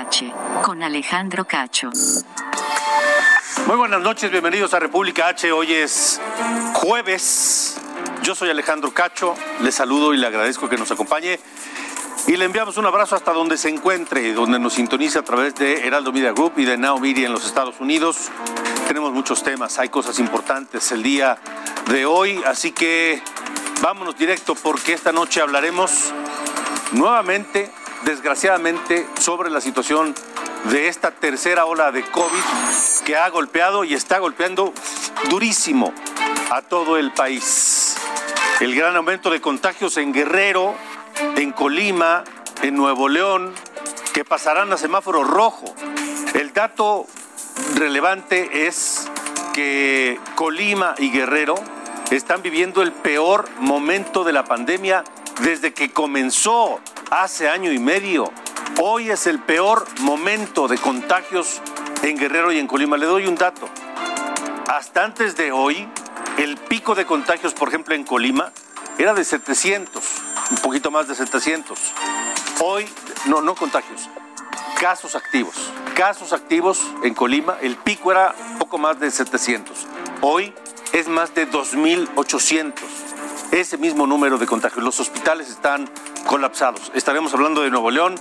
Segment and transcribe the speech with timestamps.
[0.00, 0.32] H,
[0.62, 1.90] con Alejandro Cacho.
[3.66, 5.52] Muy buenas noches, bienvenidos a República H.
[5.52, 6.18] Hoy es
[6.72, 7.76] jueves.
[8.22, 11.38] Yo soy Alejandro Cacho, le saludo y le agradezco que nos acompañe.
[12.26, 15.86] Y le enviamos un abrazo hasta donde se encuentre, donde nos sintoniza a través de
[15.86, 18.30] Heraldo Media Group y de Now Media en los Estados Unidos.
[18.88, 21.36] Tenemos muchos temas, hay cosas importantes el día
[21.90, 23.22] de hoy, así que
[23.82, 26.14] vámonos directo porque esta noche hablaremos
[26.92, 27.70] nuevamente,
[28.04, 30.14] desgraciadamente, sobre la situación
[30.64, 34.72] de esta tercera ola de COVID que ha golpeado y está golpeando
[35.28, 35.92] durísimo
[36.50, 37.96] a todo el país.
[38.60, 40.74] El gran aumento de contagios en Guerrero,
[41.36, 42.24] en Colima,
[42.62, 43.54] en Nuevo León,
[44.12, 45.74] que pasarán a semáforo rojo.
[46.34, 47.06] El dato
[47.76, 49.08] relevante es
[49.54, 51.54] que Colima y Guerrero
[52.10, 55.04] están viviendo el peor momento de la pandemia
[55.42, 56.80] desde que comenzó
[57.10, 58.32] hace año y medio.
[58.80, 61.60] Hoy es el peor momento de contagios
[62.02, 62.96] en Guerrero y en Colima.
[62.96, 63.68] Le doy un dato.
[64.68, 65.88] Hasta antes de hoy,
[66.38, 68.52] el pico de contagios, por ejemplo, en Colima,
[68.98, 70.04] era de 700,
[70.52, 71.78] un poquito más de 700.
[72.60, 72.88] Hoy,
[73.26, 74.08] no, no contagios,
[74.78, 75.54] casos activos.
[75.94, 79.86] Casos activos en Colima, el pico era poco más de 700.
[80.22, 80.54] Hoy
[80.92, 82.72] es más de 2.800.
[83.50, 84.84] Ese mismo número de contagios.
[84.84, 85.90] Los hospitales están
[86.26, 86.90] colapsados.
[86.94, 88.14] Estaremos hablando de Nuevo León,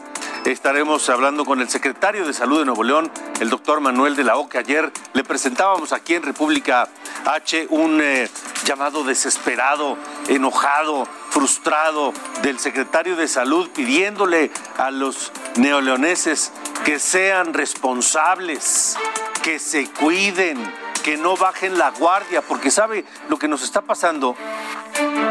[0.45, 4.37] estaremos hablando con el secretario de Salud de Nuevo León, el doctor Manuel de la
[4.37, 6.87] O, que ayer le presentábamos aquí en República
[7.25, 8.29] H un eh,
[8.65, 16.51] llamado desesperado, enojado, frustrado del secretario de Salud pidiéndole a los neoleoneses
[16.85, 18.97] que sean responsables,
[19.43, 20.57] que se cuiden,
[21.03, 24.35] que no bajen la guardia, porque sabe lo que nos está pasando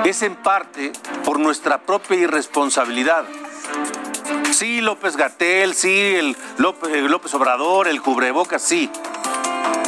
[0.04, 0.92] es en parte
[1.24, 3.24] por nuestra propia irresponsabilidad.
[4.52, 8.90] Sí, López Gatel, sí, el López, el López Obrador, el cubrebocas, sí.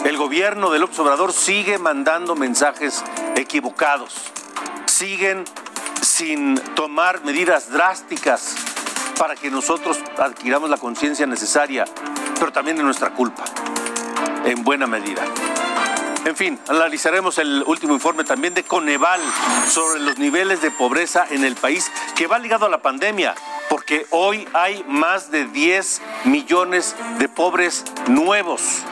[0.05, 3.05] El gobierno de López Obrador sigue mandando mensajes
[3.37, 4.15] equivocados.
[4.87, 5.45] Siguen
[6.03, 8.55] sin tomar medidas drásticas
[9.19, 11.85] para que nosotros adquiramos la conciencia necesaria,
[12.39, 13.45] pero también es nuestra culpa,
[14.45, 15.23] en buena medida.
[16.26, 19.20] En fin, analizaremos el último informe también de Coneval
[19.69, 23.34] sobre los niveles de pobreza en el país que va ligado a la pandemia,
[23.70, 28.82] porque hoy hay más de 10 millones de pobres nuevos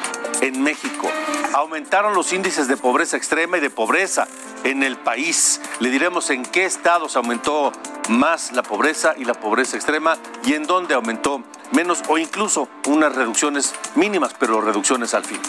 [0.41, 1.11] en México.
[1.53, 4.27] Aumentaron los índices de pobreza extrema y de pobreza
[4.65, 5.61] en el país.
[5.81, 7.73] Le diremos en qué estados aumentó
[8.09, 13.15] más la pobreza y la pobreza extrema y en dónde aumentó menos o incluso unas
[13.15, 15.41] reducciones mínimas, pero reducciones al fin.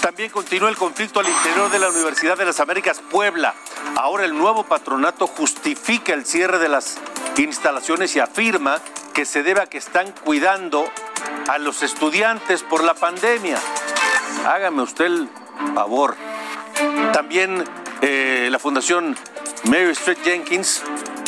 [0.00, 3.54] También continúa el conflicto al interior de la Universidad de las Américas Puebla.
[3.96, 6.98] Ahora el nuevo patronato justifica el cierre de las
[7.36, 8.80] instalaciones y afirma
[9.12, 10.90] que se debe a que están cuidando
[11.48, 13.58] a los estudiantes por la pandemia.
[14.46, 15.28] Hágame usted el
[15.74, 16.16] favor.
[17.12, 17.62] También
[18.00, 19.16] eh, la Fundación
[19.64, 20.82] Mary Street Jenkins,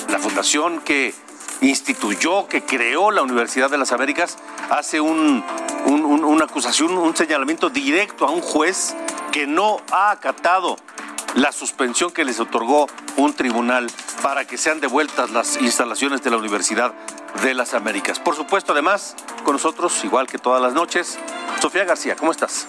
[0.09, 1.15] la fundación que
[1.63, 4.37] instituyó, que creó la Universidad de las Américas,
[4.71, 5.43] hace un,
[5.87, 8.95] un- un- una acusación, un señalamiento directo a un juez
[9.31, 10.77] que no ha acatado
[11.35, 12.87] la suspensión que les otorgó
[13.17, 13.91] un tribunal
[14.21, 16.93] para que sean devueltas las instalaciones de la Universidad
[17.43, 18.19] de las Américas.
[18.21, 21.19] Por supuesto, además, con nosotros, igual que todas las noches,
[21.61, 22.67] Sofía García, ¿cómo estás?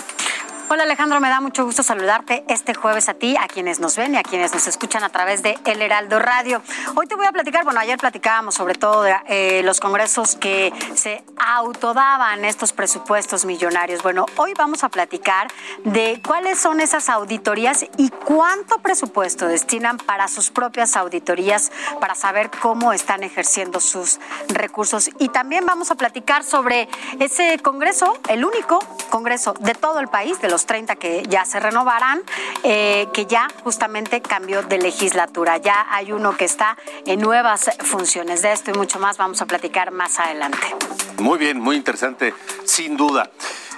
[0.73, 4.15] Hola Alejandro, me da mucho gusto saludarte este jueves a ti, a quienes nos ven
[4.15, 6.63] y a quienes nos escuchan a través de El Heraldo Radio.
[6.95, 10.73] Hoy te voy a platicar, bueno, ayer platicábamos sobre todo de eh, los congresos que
[10.95, 14.01] se autodaban estos presupuestos millonarios.
[14.01, 15.47] Bueno, hoy vamos a platicar
[15.83, 22.49] de cuáles son esas auditorías y cuánto presupuesto destinan para sus propias auditorías para saber
[22.49, 25.11] cómo están ejerciendo sus recursos.
[25.19, 28.79] Y también vamos a platicar sobre ese congreso, el único
[29.11, 32.21] congreso de todo el país, de los 30 que ya se renovarán,
[32.63, 35.57] eh, que ya justamente cambió de legislatura.
[35.57, 38.41] Ya hay uno que está en nuevas funciones.
[38.41, 40.75] De esto y mucho más vamos a platicar más adelante.
[41.19, 42.33] Muy bien, muy interesante,
[42.65, 43.31] sin duda.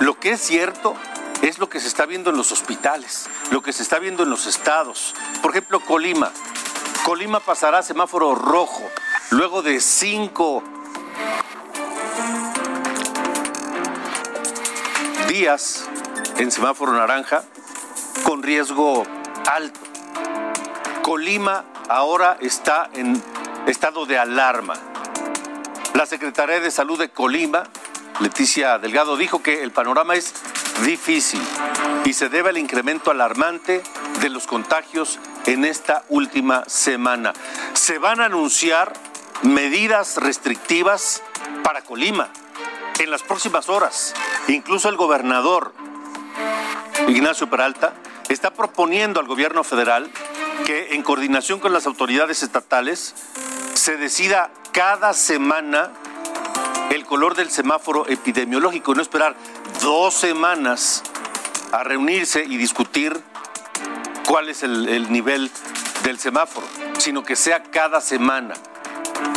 [0.00, 0.94] Lo que es cierto
[1.42, 4.30] es lo que se está viendo en los hospitales, lo que se está viendo en
[4.30, 5.14] los estados.
[5.42, 6.32] Por ejemplo, Colima.
[7.04, 8.82] Colima pasará semáforo rojo
[9.30, 10.62] luego de cinco
[15.28, 15.86] días
[16.36, 17.44] en semáforo naranja
[18.24, 19.04] con riesgo
[19.46, 19.80] alto.
[21.02, 23.22] Colima ahora está en
[23.66, 24.74] estado de alarma.
[25.94, 27.64] La Secretaría de Salud de Colima,
[28.20, 30.34] Leticia Delgado, dijo que el panorama es
[30.84, 31.40] difícil
[32.04, 33.82] y se debe al incremento alarmante
[34.20, 37.32] de los contagios en esta última semana.
[37.74, 38.92] Se van a anunciar
[39.42, 41.22] medidas restrictivas
[41.62, 42.30] para Colima
[42.98, 44.14] en las próximas horas.
[44.48, 45.72] Incluso el gobernador
[47.06, 47.94] Ignacio Peralta
[48.28, 50.10] está proponiendo al gobierno federal
[50.66, 53.14] que en coordinación con las autoridades estatales
[53.74, 55.92] se decida cada semana
[56.90, 59.34] el color del semáforo epidemiológico, no esperar
[59.82, 61.02] dos semanas
[61.72, 63.20] a reunirse y discutir
[64.26, 65.50] cuál es el, nivel
[66.02, 66.66] del semáforo,
[66.98, 68.54] sino que sea cada semana.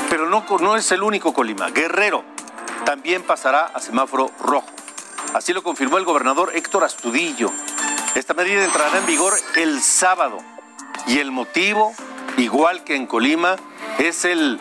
[0.09, 1.69] Pero no, no es el único Colima.
[1.69, 2.23] Guerrero
[2.85, 4.69] también pasará a semáforo rojo.
[5.33, 7.51] Así lo confirmó el gobernador Héctor Astudillo.
[8.15, 10.39] Esta medida entrará en vigor el sábado.
[11.07, 11.93] Y el motivo,
[12.37, 13.55] igual que en Colima,
[13.99, 14.59] es el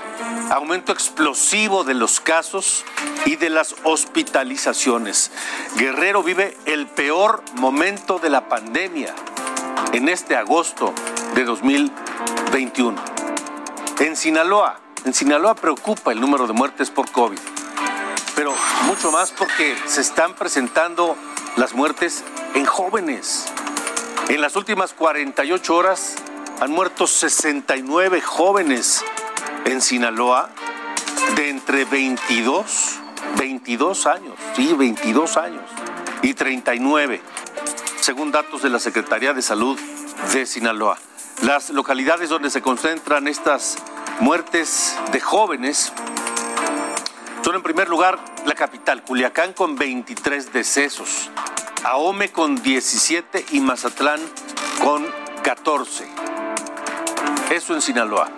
[0.50, 2.84] aumento explosivo de los casos
[3.24, 5.30] y de las hospitalizaciones.
[5.76, 9.14] Guerrero vive el peor momento de la pandemia
[9.92, 10.92] en este agosto
[11.34, 13.02] de 2021.
[14.00, 17.38] En Sinaloa, en Sinaloa preocupa el número de muertes por COVID,
[18.34, 18.54] pero
[18.86, 21.16] mucho más porque se están presentando
[21.56, 22.24] las muertes
[22.54, 23.46] en jóvenes.
[24.28, 26.16] En las últimas 48 horas
[26.60, 29.02] han muerto 69 jóvenes
[29.64, 30.50] en Sinaloa
[31.34, 32.98] de entre 22,
[33.38, 35.62] 22 años, sí, 22 años
[36.20, 37.22] y 39,
[38.00, 39.78] según datos de la Secretaría de Salud
[40.34, 40.98] de Sinaloa.
[41.42, 43.78] Las localidades donde se concentran estas
[44.20, 45.94] muertes de jóvenes
[47.42, 51.30] son en primer lugar la capital, Culiacán con 23 decesos,
[51.84, 54.20] Ahome con 17 y Mazatlán
[54.84, 55.06] con
[55.42, 56.29] 14.
[57.50, 58.30] Eso en Sinaloa.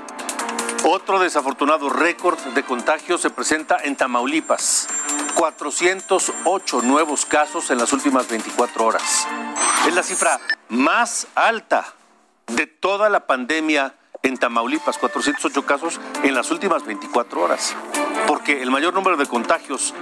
[0.85, 4.89] Otro desafortunado récord de contagios se presenta en Tamaulipas.
[5.35, 9.29] 408 nuevos casos en las últimas 24 horas.
[9.87, 10.41] Es la cifra
[10.71, 11.93] más alta
[12.47, 17.77] de toda la pandemia en Tamaulipas, 408 casos en las últimas 24 horas.
[18.27, 19.93] Porque el mayor número de contagios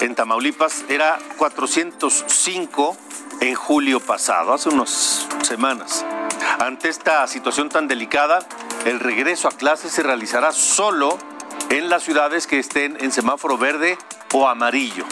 [0.00, 2.96] en Tamaulipas era 405
[3.40, 6.04] en julio pasado, hace unas semanas.
[6.60, 8.40] Ante esta situación tan delicada,
[8.84, 11.16] el regreso a clases se realizará solo
[11.70, 13.96] en las ciudades que estén en semáforo verde
[14.32, 15.04] o amarillo.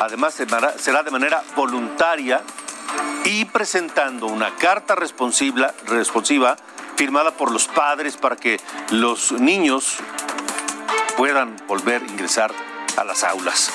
[0.00, 2.42] Además, será de manera voluntaria
[3.24, 6.56] y presentando una carta responsiva,
[6.96, 9.96] firmada por los padres para que los niños
[11.16, 12.52] puedan volver a ingresar
[12.96, 13.72] a las aulas.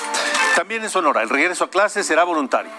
[0.54, 2.70] También en Sonora, el regreso a clases será voluntario.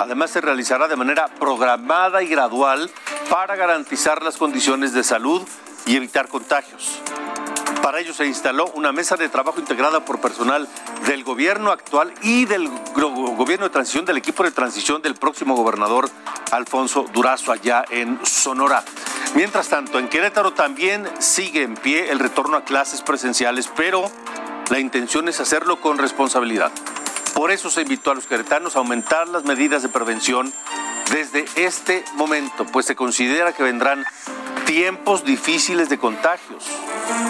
[0.00, 2.90] Además, se realizará de manera programada y gradual
[3.30, 5.42] para garantizar las condiciones de salud
[5.86, 7.00] y evitar contagios.
[7.82, 10.66] Para ello se instaló una mesa de trabajo integrada por personal
[11.06, 16.08] del gobierno actual y del gobierno de transición, del equipo de transición del próximo gobernador
[16.50, 18.82] Alfonso Durazo allá en Sonora.
[19.34, 24.10] Mientras tanto, en Querétaro también sigue en pie el retorno a clases presenciales, pero
[24.70, 26.72] la intención es hacerlo con responsabilidad.
[27.34, 30.52] Por eso se invitó a los queretanos a aumentar las medidas de prevención
[31.10, 34.04] desde este momento, pues se considera que vendrán
[34.64, 36.64] tiempos difíciles de contagios.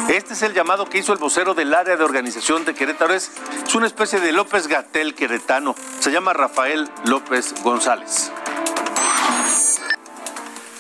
[0.08, 3.14] Este es el llamado que hizo el vocero del área de organización de Querétaro.
[3.14, 3.30] Es,
[3.74, 5.74] una especie de López Gatel queretano.
[5.98, 8.30] Se llama Rafael López González.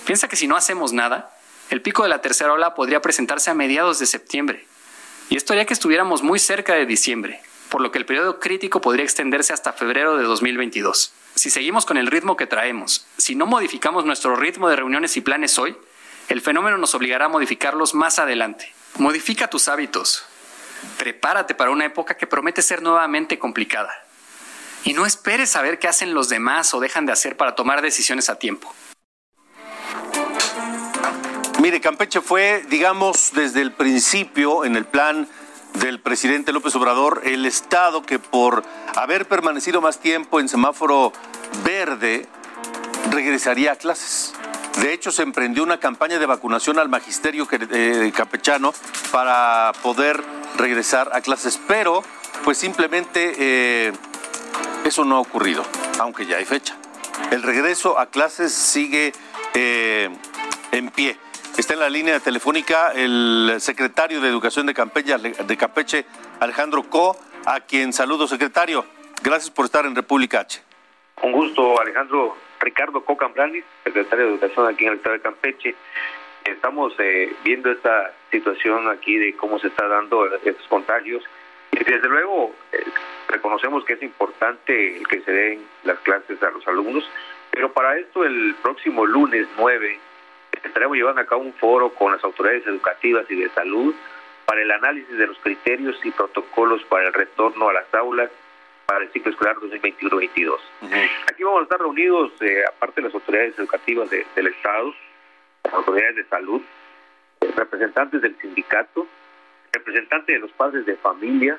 [0.06, 1.34] Piensa que si no hacemos nada,
[1.70, 4.66] el pico de la tercera ola podría presentarse a mediados de septiembre.
[5.30, 7.42] Y esto haría que estuviéramos muy cerca de diciembre,
[7.74, 11.12] por lo que el periodo crítico podría extenderse hasta febrero de 2022.
[11.34, 15.22] Si seguimos con el ritmo que traemos, si no modificamos nuestro ritmo de reuniones y
[15.22, 15.76] planes hoy,
[16.28, 18.72] el fenómeno nos obligará a modificarlos más adelante.
[18.98, 20.24] Modifica tus hábitos.
[20.98, 23.92] Prepárate para una época que promete ser nuevamente complicada.
[24.84, 27.82] Y no esperes a ver qué hacen los demás o dejan de hacer para tomar
[27.82, 28.72] decisiones a tiempo.
[31.60, 35.28] Mire, Campeche fue, digamos, desde el principio en el plan
[35.74, 38.64] del presidente López Obrador, el estado que por
[38.96, 41.12] haber permanecido más tiempo en semáforo
[41.64, 42.26] verde
[43.10, 44.34] regresaría a clases.
[44.80, 48.74] De hecho, se emprendió una campaña de vacunación al magisterio eh, campechano
[49.12, 50.22] para poder
[50.56, 52.02] regresar a clases, pero
[52.44, 53.92] pues simplemente eh,
[54.84, 55.64] eso no ha ocurrido,
[56.00, 56.76] aunque ya hay fecha.
[57.30, 59.12] El regreso a clases sigue
[59.54, 60.10] eh,
[60.72, 61.16] en pie.
[61.56, 66.04] Está en la línea telefónica el secretario de Educación de Campeche, de Campeche,
[66.40, 68.84] Alejandro Co, a quien saludo, secretario.
[69.22, 70.60] Gracias por estar en República H.
[71.22, 72.36] Un gusto, Alejandro.
[72.58, 75.74] Ricardo Co Cambranis, secretario de Educación aquí en el Estado de Campeche.
[76.44, 81.22] Estamos eh, viendo esta situación aquí de cómo se está dando estos contagios.
[81.70, 82.84] Y desde luego, eh,
[83.28, 87.08] reconocemos que es importante que se den las clases a los alumnos,
[87.52, 90.00] pero para esto el próximo lunes 9
[90.64, 93.94] estaremos llevando a cabo un foro con las autoridades educativas y de salud
[94.46, 98.30] para el análisis de los criterios y protocolos para el retorno a las aulas
[98.86, 100.56] para el ciclo escolar 2021-22.
[101.26, 104.94] Aquí vamos a estar reunidos, eh, aparte de las autoridades educativas del Estado,
[105.72, 106.60] autoridades de salud,
[107.56, 109.06] representantes del sindicato,
[109.72, 111.58] representantes de los padres de familia,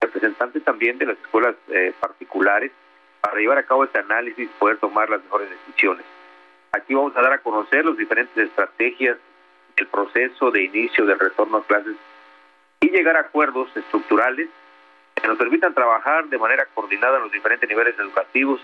[0.00, 2.70] representantes también de las escuelas eh, particulares,
[3.20, 6.04] para llevar a cabo este análisis y poder tomar las mejores decisiones.
[6.72, 9.18] Aquí vamos a dar a conocer las diferentes estrategias
[9.76, 11.96] del proceso de inicio del retorno a clases
[12.80, 14.48] y llegar a acuerdos estructurales
[15.14, 18.60] que nos permitan trabajar de manera coordinada en los diferentes niveles educativos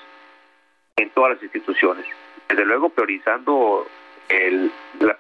[0.97, 2.07] en todas las instituciones.
[2.49, 3.87] Desde luego priorizando
[4.29, 4.71] el,
[5.01, 5.17] la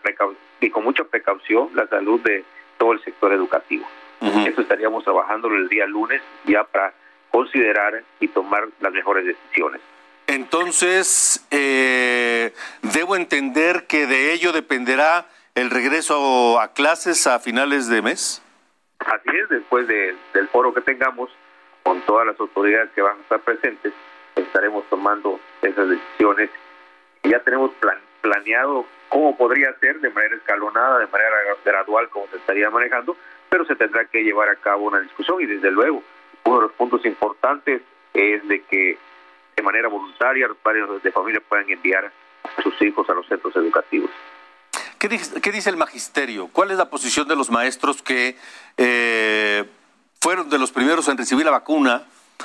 [0.60, 2.44] y con mucha precaución la salud de
[2.78, 3.86] todo el sector educativo.
[4.20, 6.94] Eso estaríamos trabajando el día lunes ya para
[7.30, 9.80] considerar y tomar las mejores decisiones.
[10.26, 12.52] Entonces, eh,
[12.82, 18.42] debo entender que de ello dependerá el regreso a clases a finales de mes.
[18.98, 21.30] Así es, después del foro que tengamos
[21.82, 23.92] con todas las autoridades que van a estar presentes,
[24.34, 26.50] estaremos tomando esas decisiones.
[27.22, 27.70] Ya tenemos
[28.20, 33.16] planeado cómo podría ser de manera escalonada, de manera gradual, como se estaría manejando,
[33.48, 36.02] pero se tendrá que llevar a cabo una discusión y desde luego
[36.44, 37.82] uno de los puntos importantes
[38.14, 38.98] es de que
[39.56, 43.56] de manera voluntaria los padres de familia puedan enviar a sus hijos a los centros
[43.56, 44.10] educativos.
[44.98, 46.48] ¿Qué dice, el magisterio?
[46.48, 48.36] ¿Cuál es la posición de los maestros que
[48.76, 49.64] eh,
[50.20, 52.04] fueron de los primeros en recibir la vacuna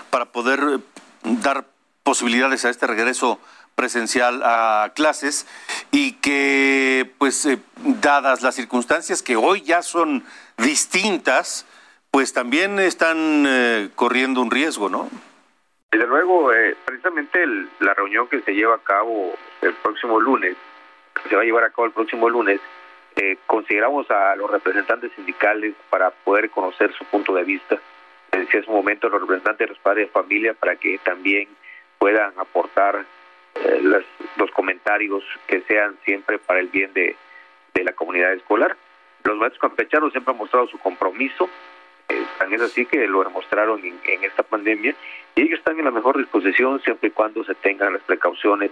[0.10, 0.80] para poder eh,
[1.24, 1.66] dar
[2.04, 3.40] posibilidades a este regreso
[3.76, 5.48] presencial a clases
[5.92, 7.60] y que, pues, eh,
[8.02, 10.26] dadas las circunstancias que hoy ya son
[10.58, 11.66] distintas,
[12.12, 15.10] pues también están corriendo un riesgo, ¿no?
[15.92, 17.46] Desde luego, eh, precisamente
[17.80, 20.56] la reunión que se lleva a cabo el próximo lunes,
[21.22, 22.62] que se va a llevar a cabo el próximo lunes,
[23.18, 27.78] eh, consideramos a los representantes sindicales para poder conocer su punto de vista.
[28.32, 31.50] Hace un momento los representantes de los padres de familia para que también
[31.98, 33.06] puedan aportar
[33.56, 33.82] eh,
[34.38, 37.16] los comentarios que sean siempre para el bien de,
[37.84, 38.78] la comunidad escolar.
[39.24, 41.50] Los maestros campechanos siempre han mostrado su compromiso,
[42.42, 44.96] también es así que lo demostraron en esta pandemia
[45.36, 48.72] y ellos están en la mejor disposición siempre y cuando se tengan las precauciones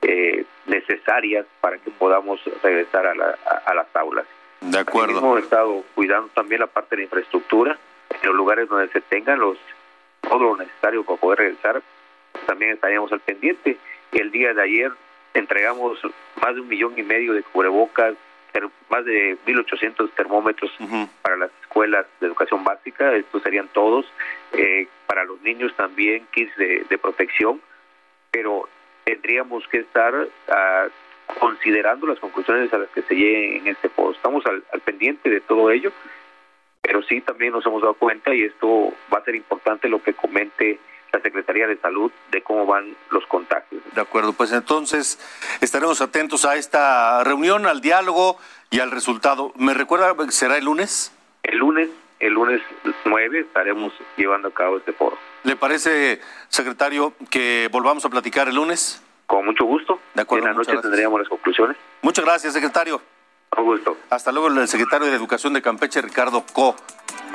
[0.00, 3.14] eh, necesarias para que podamos regresar a,
[3.74, 4.24] las aulas.
[4.62, 5.18] De acuerdo.
[5.18, 7.76] Hemos estado cuidando también la parte de infraestructura,
[8.10, 9.58] en los lugares donde se tengan los
[10.22, 11.82] todo lo necesario para poder regresar,
[12.46, 13.76] también estaríamos al pendiente.
[14.12, 14.90] El día de ayer
[15.34, 15.98] entregamos
[16.40, 18.14] más de un millón y medio de cubrebocas,
[18.88, 20.70] más de 1.800 termómetros
[21.22, 24.06] para las escuelas de educación básica, estos serían todos,
[24.52, 27.60] eh, para los niños también kits de, protección,
[28.30, 28.68] pero
[29.04, 30.14] tendríamos que estar
[30.48, 30.86] ah,
[31.40, 34.12] considerando las conclusiones a las que se lleguen en este foro.
[34.12, 35.90] Estamos al, al pendiente de todo ello,
[36.82, 40.14] pero sí también nos hemos dado cuenta y esto va a ser importante lo que
[40.14, 40.78] comente
[41.12, 43.82] la Secretaría de Salud de cómo van los contagios.
[43.94, 45.18] De acuerdo, pues entonces
[45.60, 48.38] estaremos atentos a esta reunión, al diálogo
[48.70, 49.52] y al resultado.
[49.56, 51.12] ¿Me recuerda será el lunes?
[51.42, 52.62] El lunes, el lunes
[53.04, 55.18] 9 estaremos llevando a cabo este foro.
[55.44, 59.02] ¿Le parece, secretario, que volvamos a platicar el lunes?
[59.26, 60.00] Con mucho gusto.
[60.14, 60.46] De acuerdo.
[60.46, 61.76] En la noche tendríamos las conclusiones.
[62.00, 63.02] Muchas gracias, secretario.
[63.50, 63.98] Con gusto.
[64.08, 66.74] Hasta luego, el secretario de Educación de Campeche, Ricardo Co,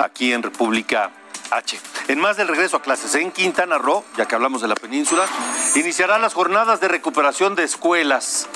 [0.00, 1.12] aquí en República
[1.50, 1.80] H.
[2.08, 5.24] En más del regreso a clases en Quintana Roo, ya que hablamos de la península,
[5.74, 8.48] iniciarán las jornadas de recuperación de escuelas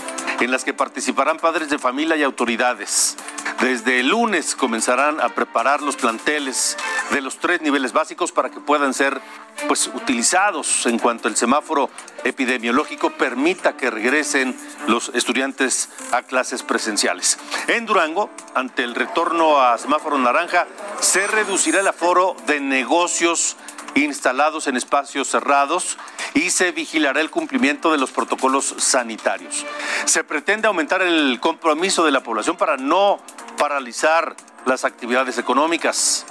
[0.43, 3.17] en las que participarán padres de familia y autoridades.
[3.61, 6.77] Desde el lunes comenzarán a preparar los planteles
[7.13, 9.21] de los tres niveles básicos para que puedan ser
[9.69, 11.91] pues utilizados en cuanto el semáforo
[12.25, 14.59] epidemiológico permita que regresen
[14.89, 17.39] los estudiantes a clases presenciales.
[17.69, 20.67] En Durango, ante el retorno a semáforo naranja,
[20.99, 23.57] se reducirá el aforo de negocios
[23.95, 25.99] instalados en espacios cerrados
[26.35, 29.65] y se vigilará el cumplimiento de los protocolos sanitarios.
[30.05, 33.21] Se pretende aumentar el compromiso de la población para no
[33.59, 36.27] paralizar las actividades económicas.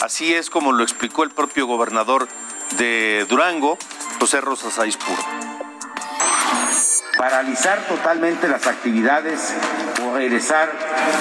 [0.00, 2.28] Así es como lo explicó el propio gobernador
[2.76, 3.78] de Durango,
[4.18, 5.53] José Rosas Aispuro.
[7.18, 9.54] Paralizar totalmente las actividades
[10.04, 10.70] o regresar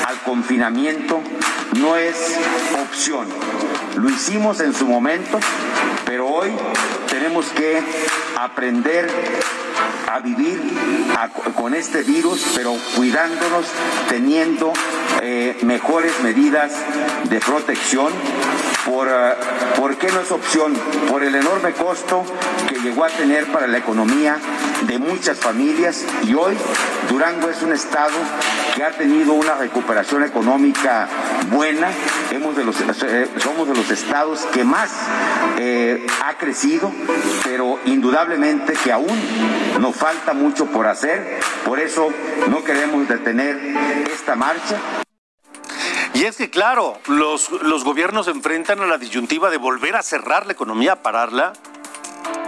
[0.08, 1.22] al confinamiento
[1.80, 2.38] no es
[2.82, 3.28] opción.
[3.96, 5.40] Lo hicimos en su momento,
[6.06, 6.52] pero hoy
[7.10, 7.82] tenemos que
[8.36, 9.08] aprender
[10.12, 10.62] a vivir
[11.56, 13.66] con este virus, pero cuidándonos,
[14.10, 14.74] teniendo
[15.22, 16.72] eh, mejores medidas
[17.30, 18.12] de protección.
[18.86, 19.34] Por, eh,
[19.78, 20.74] ¿Por qué no es opción?
[21.10, 22.24] Por el enorme costo
[22.68, 24.38] que llegó a tener para la economía
[24.88, 26.56] de muchas familias y hoy
[27.10, 28.14] Durango es un estado
[28.76, 31.08] que ha tenido una recuperación económica
[31.52, 31.90] buena.
[32.32, 34.92] Eh, somos de los estados que más
[36.24, 36.92] ha crecido,
[37.44, 39.20] pero indudablemente que aún
[39.80, 41.40] nos falta mucho por hacer.
[41.66, 42.10] Por eso
[42.50, 43.60] no queremos detener
[44.12, 44.78] esta marcha.
[46.14, 50.04] Y es que, claro, los, los gobiernos se enfrentan a la disyuntiva de volver a
[50.04, 51.54] cerrar la economía, pararla,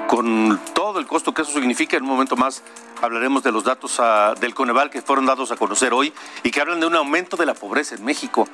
[0.08, 1.98] con todo el costo que eso significa.
[1.98, 2.62] En un momento más
[3.02, 6.62] hablaremos de los datos ah, del Coneval que fueron dados a conocer hoy y que
[6.62, 8.48] hablan de un aumento de la pobreza en México,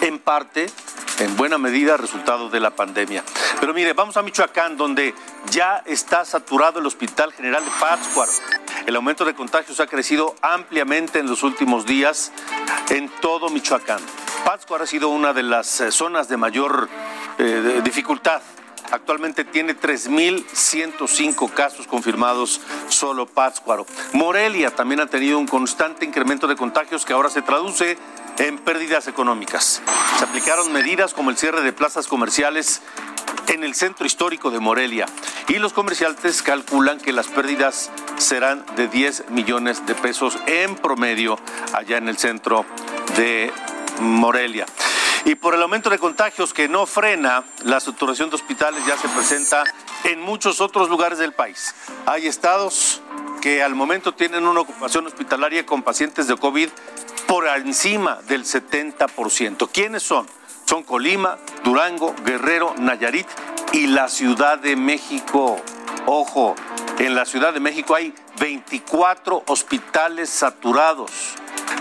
[0.00, 0.66] en parte,
[1.18, 3.24] en buena medida, resultado de la pandemia.
[3.60, 5.14] Pero mire, vamos a Michoacán, donde
[5.50, 8.32] ya está saturado el Hospital General de Pátzcuaro.
[8.86, 12.32] El aumento de contagios ha crecido ampliamente en los últimos días
[12.90, 14.00] en todo Michoacán.
[14.44, 16.88] Pátzcuaro ha sido una de las eh, zonas de mayor
[17.38, 18.40] eh, dificultad.
[18.90, 23.86] Actualmente tiene 3.105 casos confirmados solo Pátzcuaro.
[24.12, 27.98] Morelia también ha tenido un constante incremento de contagios que ahora se traduce
[28.38, 29.82] en pérdidas económicas.
[30.18, 32.82] Se aplicaron medidas como el cierre de plazas comerciales
[33.48, 35.06] en el centro histórico de Morelia
[35.48, 41.38] y los comerciantes calculan que las pérdidas serán de 10 millones de pesos en promedio
[41.72, 42.64] allá en el centro
[43.16, 43.52] de
[44.00, 44.66] Morelia.
[45.26, 49.08] Y por el aumento de contagios que no frena, la saturación de hospitales ya se
[49.08, 49.64] presenta
[50.04, 51.74] en muchos otros lugares del país.
[52.06, 53.02] Hay estados
[53.42, 56.68] que al momento tienen una ocupación hospitalaria con pacientes de COVID
[57.26, 59.68] por encima del 70%.
[59.72, 60.28] ¿Quiénes son?
[60.64, 63.26] Son Colima, Durango, Guerrero, Nayarit
[63.72, 65.60] y la Ciudad de México.
[66.06, 66.54] Ojo,
[67.00, 71.10] en la Ciudad de México hay 24 hospitales saturados.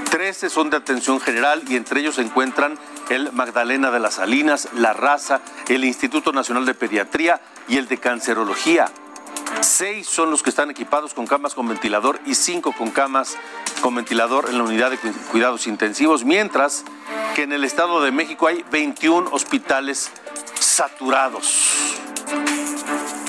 [0.10, 4.70] 13 son de atención general y entre ellos se encuentran el Magdalena de las Salinas,
[4.74, 8.92] La Raza, el Instituto Nacional de Pediatría y el de Cancerología.
[9.62, 13.38] Seis son los que están equipados con camas con ventilador y cinco con camas
[13.82, 14.98] con ventilador en la unidad de
[15.32, 16.84] cuidados intensivos, mientras
[17.36, 20.12] que en el Estado de México hay 21 hospitales
[20.60, 21.96] saturados.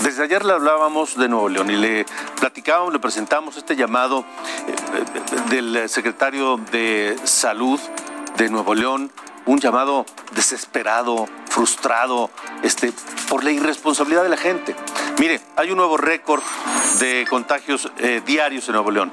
[0.03, 2.07] Desde ayer le hablábamos de Nuevo León y le
[2.39, 4.25] platicábamos, le presentamos este llamado
[4.69, 7.81] eh, del secretario de Salud
[8.37, 9.11] de Nuevo León,
[9.47, 12.31] un llamado desesperado, frustrado,
[12.63, 12.93] este,
[13.29, 14.77] por la irresponsabilidad de la gente.
[15.19, 16.43] Mire, hay un nuevo récord
[16.99, 19.13] de contagios eh, diarios en Nuevo León.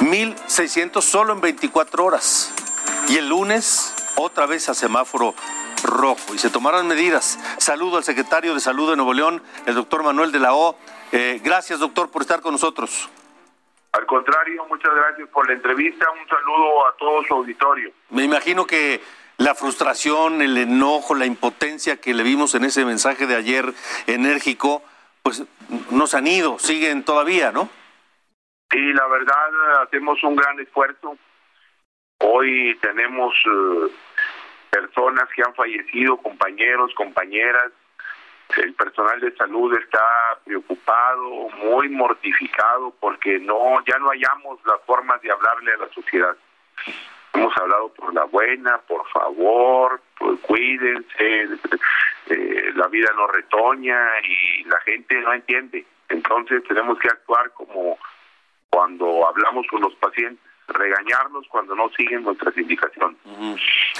[0.00, 2.54] 1.600 solo en 24 horas.
[3.08, 5.34] Y el lunes, otra vez a semáforo
[5.82, 6.34] rojo.
[6.34, 7.38] Y se tomaron medidas.
[7.58, 10.76] Saludo al secretario de Salud de Nuevo León, el doctor Manuel de la O.
[11.12, 13.10] Eh, gracias, doctor, por estar con nosotros.
[13.92, 16.06] Al contrario, muchas gracias por la entrevista.
[16.10, 17.90] Un saludo a todo su auditorio.
[18.10, 19.00] Me imagino que
[19.38, 23.72] la frustración, el enojo, la impotencia que le vimos en ese mensaje de ayer
[24.06, 24.82] enérgico,
[25.22, 25.44] pues
[25.90, 27.68] no se han ido, siguen todavía, ¿no?
[28.70, 31.16] Sí, la verdad, hacemos un gran esfuerzo.
[32.18, 33.92] Hoy tenemos eh,
[34.70, 37.72] personas que han fallecido, compañeros, compañeras.
[38.56, 40.00] El personal de salud está
[40.44, 46.36] preocupado, muy mortificado, porque no, ya no hallamos las formas de hablarle a la sociedad.
[47.36, 51.48] Hemos hablado por la buena, por favor, pues cuídense,
[52.28, 55.84] eh, la vida no retoña y la gente no entiende.
[56.08, 57.98] Entonces tenemos que actuar como
[58.70, 63.16] cuando hablamos con los pacientes, regañarlos cuando no siguen nuestras indicaciones,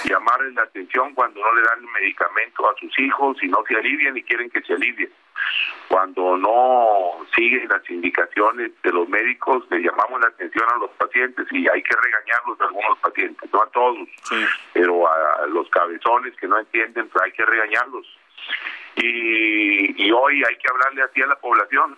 [0.03, 3.75] llamarles la atención cuando no le dan el medicamento a sus hijos y no se
[3.75, 5.09] alivian y quieren que se alivien.
[5.87, 11.47] Cuando no siguen las indicaciones de los médicos, le llamamos la atención a los pacientes
[11.51, 14.07] y hay que regañarlos a algunos pacientes, no a todos,
[14.73, 18.05] pero a los cabezones que no entienden, pues hay que regañarlos.
[18.95, 21.97] Y, y hoy hay que hablarle así a la población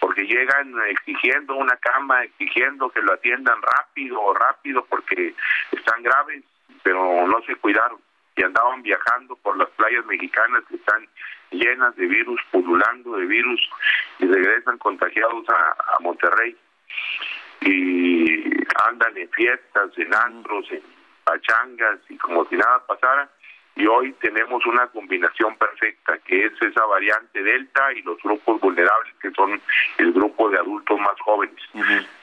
[0.00, 5.34] porque llegan exigiendo una cama, exigiendo que lo atiendan rápido, rápido, porque
[5.72, 6.44] están graves,
[6.82, 7.98] pero no se cuidaron
[8.36, 11.08] y andaban viajando por las playas mexicanas que están
[11.50, 13.60] llenas de virus, pululando de virus,
[14.18, 16.56] y regresan contagiados a, a Monterrey.
[17.62, 18.44] Y
[18.88, 20.82] andan en fiestas, en antros, en
[21.24, 23.30] pachangas, y como si nada pasara,
[23.76, 29.14] y hoy tenemos una combinación perfecta que es esa variante delta y los grupos vulnerables
[29.20, 29.60] que son
[29.98, 31.62] el grupo de adultos más jóvenes.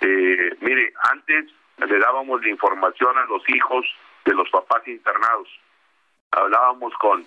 [0.01, 1.45] eh, mire, antes
[1.77, 3.85] le dábamos la información a los hijos
[4.25, 5.47] de los papás internados.
[6.35, 7.25] Hablábamos con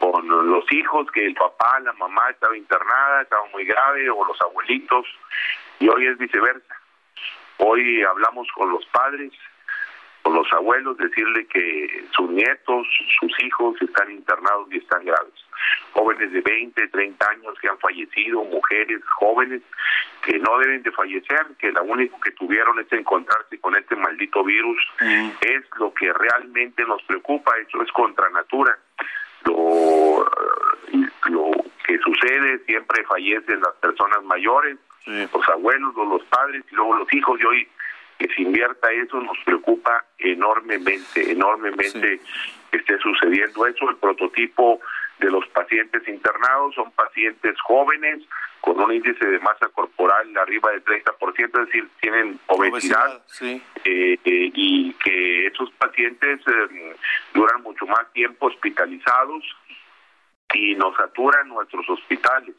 [0.00, 4.40] con los hijos que el papá, la mamá estaba internada, estaba muy grave o los
[4.40, 5.04] abuelitos
[5.78, 6.74] y hoy es viceversa.
[7.58, 9.30] Hoy hablamos con los padres
[10.40, 12.86] los abuelos, decirle que sus nietos,
[13.20, 15.34] sus hijos están internados y están graves.
[15.92, 19.60] Jóvenes de 20, 30 años que han fallecido, mujeres jóvenes
[20.24, 24.42] que no deben de fallecer, que lo único que tuvieron es encontrarse con este maldito
[24.42, 24.78] virus,
[25.42, 28.78] es lo que realmente nos preocupa, eso es contra natura.
[29.44, 30.26] Lo,
[31.26, 31.50] lo
[31.86, 37.40] que sucede, siempre fallecen las personas mayores, los abuelos los padres y luego los hijos
[37.40, 37.68] y hoy
[38.20, 42.20] que se invierta eso nos preocupa enormemente, enormemente
[42.70, 43.88] que esté sucediendo eso.
[43.88, 44.78] El prototipo
[45.18, 48.20] de los pacientes internados son pacientes jóvenes
[48.60, 54.18] con un índice de masa corporal arriba del 30%, es decir, tienen obesidad, eh, eh,
[54.22, 56.96] y que esos pacientes eh,
[57.32, 59.44] duran mucho más tiempo hospitalizados
[60.52, 62.54] y nos saturan nuestros hospitales.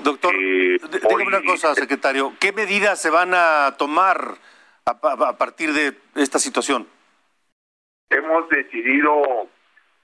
[0.00, 4.36] Doctor, dígame una cosa, secretario, ¿qué medidas se van a tomar
[4.88, 6.86] a, partir de esta situación?
[8.10, 9.48] Hemos decidido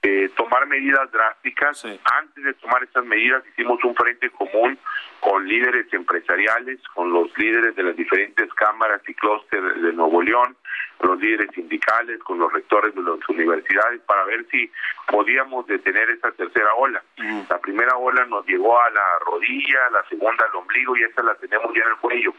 [0.07, 1.83] eh, tomar medidas drásticas.
[1.83, 4.77] Antes de tomar estas medidas hicimos un frente común
[5.19, 10.55] con líderes empresariales, con los líderes de las diferentes cámaras y clústeres de Nuevo León,
[10.99, 14.71] con los líderes sindicales, con los rectores de las universidades, para ver si
[15.07, 17.01] podíamos detener esta tercera ola.
[17.49, 21.33] La primera ola nos llegó a la rodilla, la segunda al ombligo y esta la
[21.35, 22.33] tenemos ya en el cuello.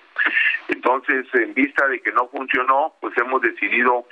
[0.69, 4.07] Entonces, en vista de que no funcionó, pues hemos decidido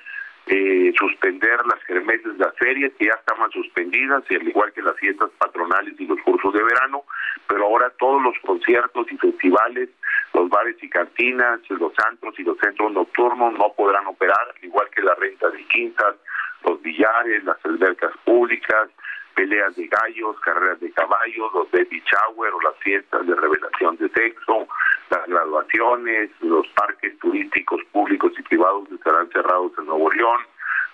[0.46, 4.96] eh, suspender las kermeses, las ferias que ya estaban suspendidas, y al igual que las
[4.96, 7.04] fiestas patronales y los cursos de verano,
[7.48, 9.88] pero ahora todos los conciertos y festivales,
[10.34, 14.88] los bares y cantinas, los antros y los centros nocturnos no podrán operar, al igual
[14.94, 16.16] que la renta de quintas,
[16.64, 18.90] los billares, las albercas públicas,
[19.34, 24.08] peleas de gallos, carreras de caballos, los baby shower o las fiestas de revelación de
[24.10, 24.66] sexo,
[25.10, 30.40] las graduaciones, los parques turísticos públicos y privados estarán cerrados en Nuevo León,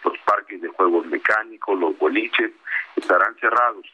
[0.05, 2.53] los parques de juegos mecánicos, los boliches
[2.96, 3.87] estarán cerrados.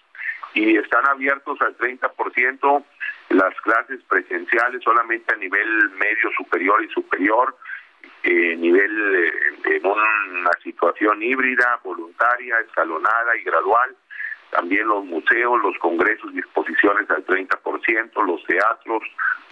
[0.54, 2.84] Y están abiertos al 30%
[3.30, 7.56] las clases presenciales solamente a nivel medio superior y superior,
[8.22, 13.96] eh, nivel eh, en una situación híbrida, voluntaria, escalonada y gradual
[14.50, 19.02] también los museos, los congresos y exposiciones al 30%, los teatros,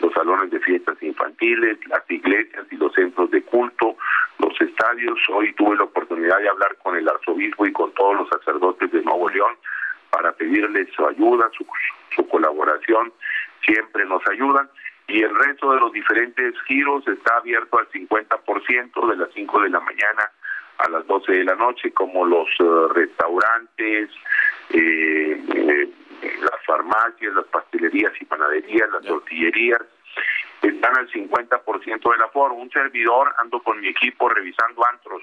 [0.00, 3.96] los salones de fiestas infantiles, las iglesias y los centros de culto,
[4.38, 5.18] los estadios.
[5.32, 9.02] Hoy tuve la oportunidad de hablar con el arzobispo y con todos los sacerdotes de
[9.02, 9.56] Nuevo León
[10.10, 11.66] para pedirles su ayuda, su,
[12.14, 13.12] su colaboración.
[13.64, 14.68] Siempre nos ayudan.
[15.06, 19.68] Y el resto de los diferentes giros está abierto al 50% de las 5 de
[19.68, 20.30] la mañana
[20.78, 24.10] a las 12 de la noche, como los eh, restaurantes,
[24.70, 25.90] eh, eh,
[26.40, 29.82] las farmacias, las pastelerías y panaderías, las tortillerías,
[30.62, 32.54] están al 50% del aforo.
[32.54, 35.22] Un servidor ando con mi equipo revisando antros,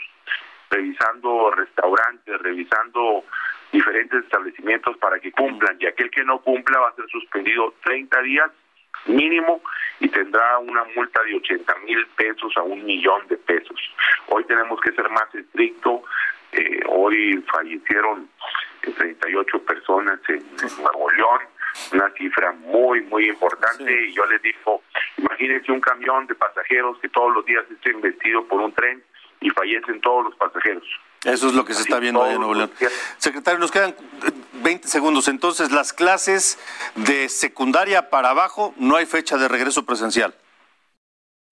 [0.69, 3.23] revisando restaurantes, revisando
[3.71, 8.21] diferentes establecimientos para que cumplan y aquel que no cumpla va a ser suspendido 30
[8.21, 8.51] días
[9.05, 9.61] mínimo
[10.01, 13.79] y tendrá una multa de 80 mil pesos a un millón de pesos.
[14.27, 16.03] Hoy tenemos que ser más estricto.
[16.51, 18.27] Eh, hoy fallecieron
[18.81, 20.43] 38 personas en,
[20.81, 21.39] Nuevo León,
[21.93, 24.07] una cifra muy, muy importante.
[24.07, 24.81] Y yo les digo,
[25.17, 29.03] imagínense un camión de pasajeros que todos los días esté investido por un tren
[29.39, 30.83] y fallecen todos los pasajeros.
[31.23, 32.71] Eso es lo que se está viendo ahí en Nuevo León.
[33.17, 33.95] Secretario, nos quedan
[34.61, 35.27] 20 segundos.
[35.27, 36.59] Entonces, las clases
[36.95, 40.33] de secundaria para abajo, no hay fecha de regreso presencial.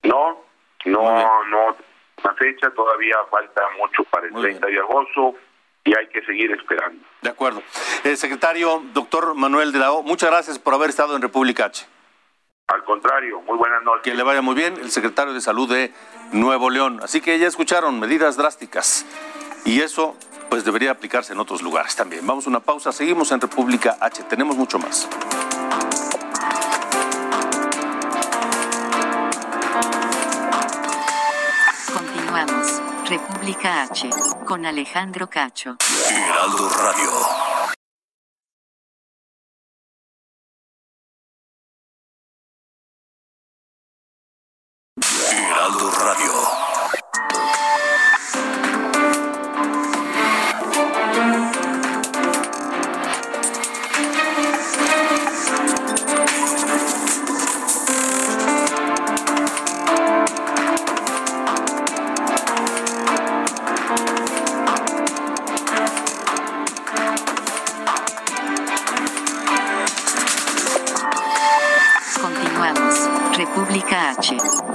[0.04, 0.44] No,
[0.86, 1.76] no, no.
[2.24, 5.36] La fecha todavía falta mucho para el 30 de agosto
[5.86, 7.06] y hay que seguir esperando.
[7.22, 7.64] De acuerdo.
[8.04, 11.86] El secretario, doctor Manuel de la O, muchas gracias por haber estado en República H.
[12.68, 14.04] Al contrario, muy buenas noches.
[14.04, 15.92] Que le vaya muy bien, el secretario de Salud de
[16.32, 17.00] Nuevo León.
[17.02, 19.06] Así que ya escucharon medidas drásticas
[19.66, 20.16] y eso
[20.50, 22.26] pues debería aplicarse en otros lugares también.
[22.26, 25.08] Vamos a una pausa, seguimos en República H, tenemos mucho más.
[31.94, 32.82] Continuamos.
[33.08, 34.10] República H.
[34.46, 35.78] Con Alejandro Cacho.
[36.10, 37.59] Heraldo Radio.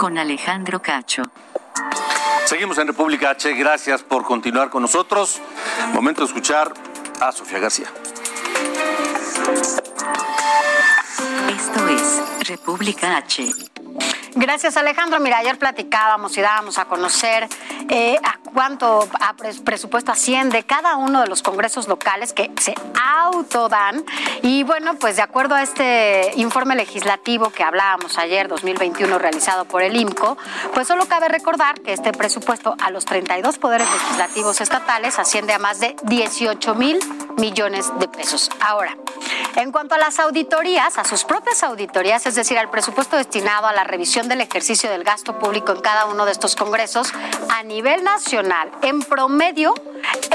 [0.05, 1.23] Con Alejandro Cacho.
[2.45, 5.41] Seguimos en República H, gracias por continuar con nosotros.
[5.95, 6.75] Momento de escuchar
[7.23, 7.87] a Sofía García.
[11.49, 13.49] Esto es República H.
[14.35, 15.21] Gracias Alejandro.
[15.21, 17.49] Mira, ayer platicábamos y dábamos a conocer
[17.89, 19.07] eh, a cuánto
[19.65, 24.05] presupuesto asciende cada uno de los congresos locales que se autodan.
[24.43, 29.83] Y bueno, pues de acuerdo a este informe legislativo que hablábamos ayer, 2021, realizado por
[29.83, 30.39] el IMCO,
[30.73, 35.59] pues solo cabe recordar que este presupuesto a los 32 poderes legislativos estatales asciende a
[35.59, 36.99] más de 18 mil
[37.37, 38.51] millones de pesos.
[38.61, 38.97] Ahora,
[39.57, 43.73] en cuanto a las auditorías, a sus propias auditorías, es decir, al presupuesto destinado a
[43.73, 47.13] la revisión del ejercicio del gasto público en cada uno de estos congresos,
[47.51, 48.44] a nivel nacional,
[48.83, 49.75] en promedio,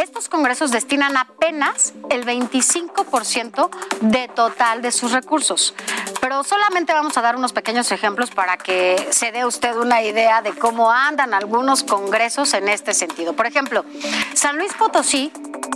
[0.01, 3.69] estos congresos destinan apenas el 25%
[4.01, 5.75] de total de sus recursos.
[6.19, 10.41] Pero solamente vamos a dar unos pequeños ejemplos para que se dé usted una idea
[10.41, 13.33] de cómo andan algunos congresos en este sentido.
[13.33, 13.85] Por ejemplo,
[14.33, 15.31] San Luis Potosí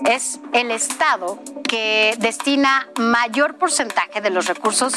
[0.10, 4.94] es el estado que destina mayor porcentaje de los recursos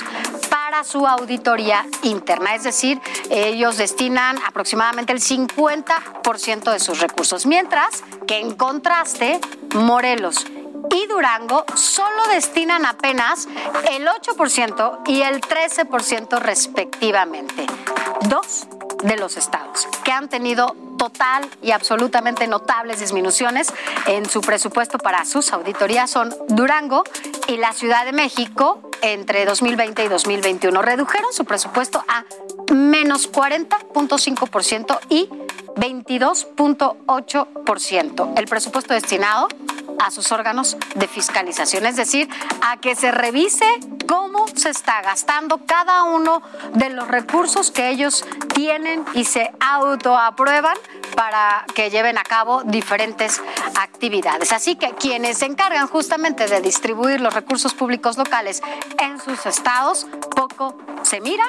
[0.50, 2.54] para su auditoría interna.
[2.54, 7.46] Es decir, ellos destinan aproximadamente el 50% de sus recursos.
[7.46, 9.40] Mientras que en contraste,
[9.74, 10.46] Morelos
[10.94, 13.48] y Durango solo destinan apenas
[13.90, 17.66] el 8% y el 13% respectivamente.
[18.28, 18.66] Dos
[19.02, 23.72] de los estados que han tenido total y absolutamente notables disminuciones
[24.06, 27.04] en su presupuesto para sus auditorías son Durango
[27.48, 30.82] y la Ciudad de México entre 2020 y 2021.
[30.82, 32.24] Redujeron su presupuesto a
[32.72, 35.28] menos 40.5% y
[35.76, 38.38] 22.8%.
[38.38, 39.48] El presupuesto destinado
[39.98, 42.28] a sus órganos de fiscalización, es decir,
[42.62, 43.66] a que se revise
[44.06, 46.42] cómo se está gastando cada uno
[46.74, 50.76] de los recursos que ellos tienen y se autoaprueban
[51.16, 53.42] para que lleven a cabo diferentes
[53.78, 54.52] actividades.
[54.52, 58.62] Así que quienes se encargan justamente de distribuir los recursos públicos locales
[58.98, 61.48] en sus estados, poco se miran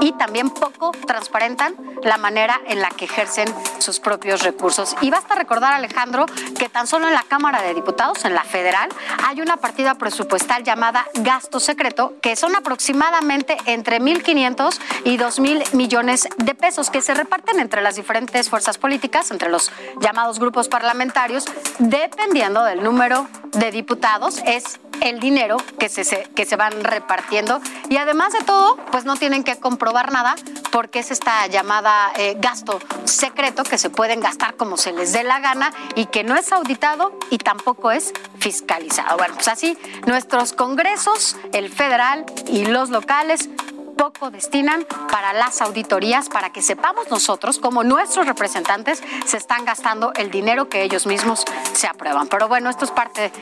[0.00, 3.46] y también poco transparentan la manera en la que ejercen
[3.78, 4.96] sus propios recursos.
[5.00, 6.26] Y basta recordar, Alejandro,
[6.58, 8.88] que tan solo en la Cámara de Diputados, en la federal,
[9.22, 16.26] hay una partida presupuestal llamada gasto secreto, que son aproximadamente entre 1.500 y 2.000 millones
[16.38, 21.44] de pesos que se reparten entre las diferentes fuerzas políticas, entre los llamados grupos parlamentarios,
[21.78, 27.60] dependiendo del número de diputados, es el dinero que se, que se van repartiendo.
[27.90, 30.34] Y además de todo, pues no tienen que comprobar nada
[30.72, 35.24] porque es esta llamada eh, gasto secreto que se pueden gastar como se les dé
[35.24, 39.16] la gana y que no es auditado y tampoco es fiscalizado.
[39.16, 39.76] Bueno, pues así
[40.06, 43.48] nuestros congresos, el federal y los locales
[43.96, 50.12] poco destinan para las auditorías, para que sepamos nosotros cómo nuestros representantes se están gastando
[50.14, 52.28] el dinero que ellos mismos se aprueban.
[52.28, 53.32] Pero bueno, esto es parte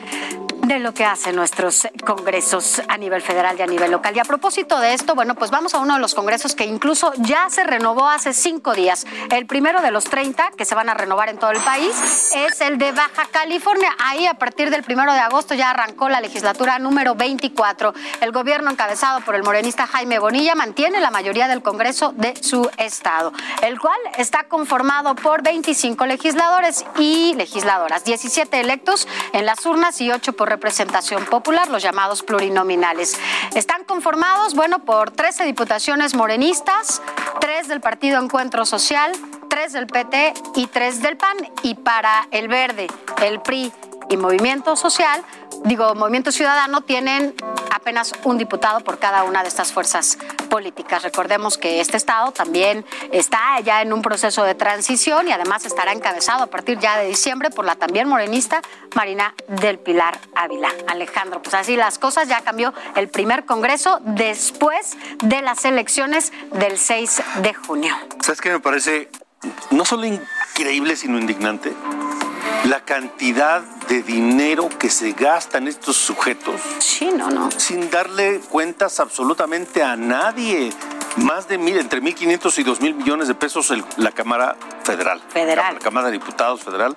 [0.67, 4.15] de lo que hacen nuestros congresos a nivel federal y a nivel local.
[4.15, 7.13] Y a propósito de esto, bueno, pues vamos a uno de los congresos que incluso
[7.17, 9.05] ya se renovó hace cinco días.
[9.29, 12.61] El primero de los 30 que se van a renovar en todo el país es
[12.61, 13.89] el de Baja California.
[13.99, 17.93] Ahí a partir del primero de agosto ya arrancó la legislatura número 24.
[18.21, 22.69] El gobierno encabezado por el morenista Jaime Bonilla mantiene la mayoría del Congreso de su
[22.77, 30.01] estado, el cual está conformado por 25 legisladores y legisladoras, 17 electos en las urnas
[30.01, 33.19] y 8 por representación popular, los llamados plurinominales.
[33.55, 37.01] Están conformados, bueno, por 13 diputaciones morenistas,
[37.41, 39.11] 3 del Partido Encuentro Social,
[39.49, 41.35] 3 del PT y 3 del PAN.
[41.61, 42.87] Y para el Verde,
[43.21, 43.73] el PRI
[44.09, 45.23] y Movimiento Social,
[45.63, 47.35] digo, Movimiento Ciudadano, tienen
[47.71, 50.17] apenas un diputado por cada una de estas fuerzas
[50.49, 51.03] políticas.
[51.03, 55.91] Recordemos que este Estado también está ya en un proceso de transición y además estará
[55.91, 58.61] encabezado a partir ya de diciembre por la también morenista
[58.95, 60.69] Marina del Pilar Ávila.
[60.87, 66.77] Alejandro, pues así las cosas, ya cambió el primer Congreso después de las elecciones del
[66.77, 67.95] 6 de junio.
[68.21, 69.09] ¿Sabes qué me parece
[69.71, 71.73] no solo increíble, sino indignante?
[72.67, 76.59] La cantidad de dinero que se gasta en estos sujetos.
[76.79, 77.49] Sí, no, no.
[77.51, 80.71] Sin darle cuentas absolutamente a nadie.
[81.17, 85.21] Más de mil, entre 1.500 y 2.000 millones de pesos el, la Cámara Federal.
[85.29, 85.75] Federal.
[85.75, 86.95] La Cámara de Diputados Federal.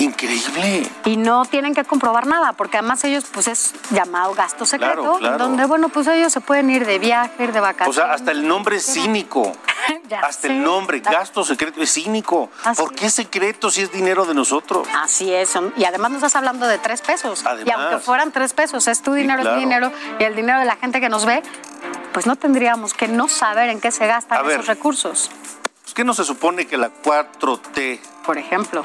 [0.00, 0.88] Increíble.
[1.06, 5.18] Y no tienen que comprobar nada, porque además ellos, pues es llamado gasto secreto, Claro,
[5.18, 5.38] claro.
[5.38, 7.96] donde, bueno, pues ellos se pueden ir de viaje, ir de O vacaciones.
[7.96, 9.52] sea, hasta el nombre es cínico.
[10.08, 10.46] Ya hasta sé.
[10.48, 12.50] el nombre, gasto secreto, es cínico.
[12.64, 14.88] Así ¿Por qué secreto si es dinero de nosotros?
[15.02, 17.42] Así es, y además nos estás hablando de tres pesos.
[17.44, 17.74] Y Además.
[17.78, 19.56] aunque fueran tres pesos, es tu dinero, claro.
[19.56, 21.42] es dinero y el dinero de la gente que nos ve,
[22.12, 24.54] pues no tendríamos que no saber en qué se A gastan ver.
[24.54, 25.30] esos recursos.
[25.82, 28.84] ¿Pues ¿Qué no se supone que la 4T Por ejemplo.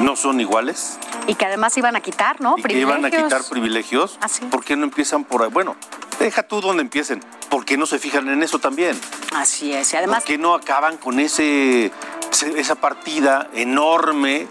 [0.00, 0.98] no son iguales?
[1.26, 2.56] Y que además iban a quitar, ¿no?
[2.58, 3.48] y que iban a quitar Privilegios.
[3.50, 4.18] privilegios.
[4.20, 4.44] Ah, sí.
[4.46, 5.48] ¿Por qué no empiezan por ahí?
[5.50, 5.76] Bueno,
[6.24, 7.20] deja tú donde empiecen.
[7.50, 8.98] ¿Por qué no se fijan en eso también?
[9.34, 9.92] Así es.
[9.92, 11.92] Y además, ¿Por qué no acaban con ese,
[12.32, 14.46] ese- esa partida enorme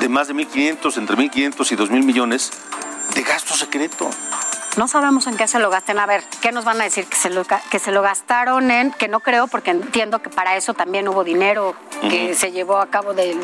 [0.00, 2.50] de más de 1.500, entre 1.500 y 2.000 millones
[3.14, 4.10] de gasto secreto?
[4.76, 5.98] No sabemos en qué se lo gasten.
[5.98, 7.06] A ver, ¿qué nos van a decir?
[7.06, 10.56] Que se lo, que se lo gastaron en, que no creo, porque entiendo que para
[10.56, 11.74] eso también hubo dinero
[12.10, 13.36] que se llevó a cabo de,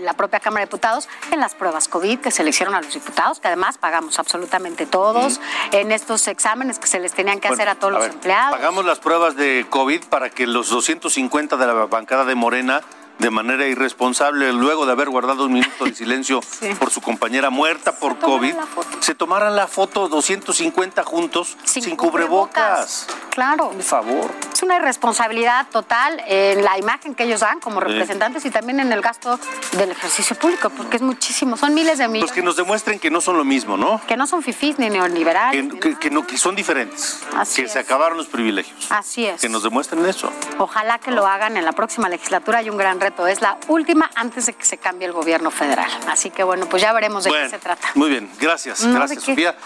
[0.00, 2.94] la propia Cámara de Diputados en las pruebas COVID que se le hicieron a los
[2.94, 5.40] diputados, que además pagamos absolutamente todos,
[5.72, 8.56] en estos exámenes que se les tenían que Bueno, hacer a todos los ver, empleados.
[8.56, 12.82] Pagamos las pruebas de COVID para que los 250 de la bancada de Morena,
[13.18, 16.68] de manera irresponsable, luego de haber guardado un minuto de silencio Sí.
[16.78, 18.54] por su compañera muerta por COVID,
[19.00, 23.06] se tomaran la foto 250 juntos sin, cubrebocas.
[23.30, 23.70] Claro.
[23.70, 24.30] Por favor.
[24.52, 28.92] Es una irresponsabilidad total en la imagen que ellos dan como representantes y también en
[28.92, 29.38] el gasto
[29.72, 32.30] del ejercicio público, porque es muchísimo, son miles de millones.
[32.30, 34.00] Pues que nos demuestren que no son lo mismo, ¿no?
[34.06, 35.72] que no son fifís ni neoliberales.
[35.74, 37.20] Que, que- que no, que son diferentes.
[37.36, 38.86] Así que se acabaron los privilegios.
[38.90, 39.40] Así es.
[39.40, 40.30] Que nos demuestren eso.
[40.58, 42.58] Ojalá que lo hagan en la próxima legislatura.
[42.58, 43.05] Hay un gran reto.
[43.06, 45.90] Es la última antes de que se cambie el gobierno federal.
[46.08, 47.88] Así que bueno, pues ya veremos de Bueno, qué se trata.
[47.94, 49.22] Muy bien, gracias, No, ¿de gracias?
[49.22, 49.56] Sofía.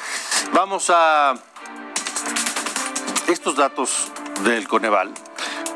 [0.53, 1.35] Vamos a
[3.29, 4.09] estos datos
[4.45, 5.13] del Coneval,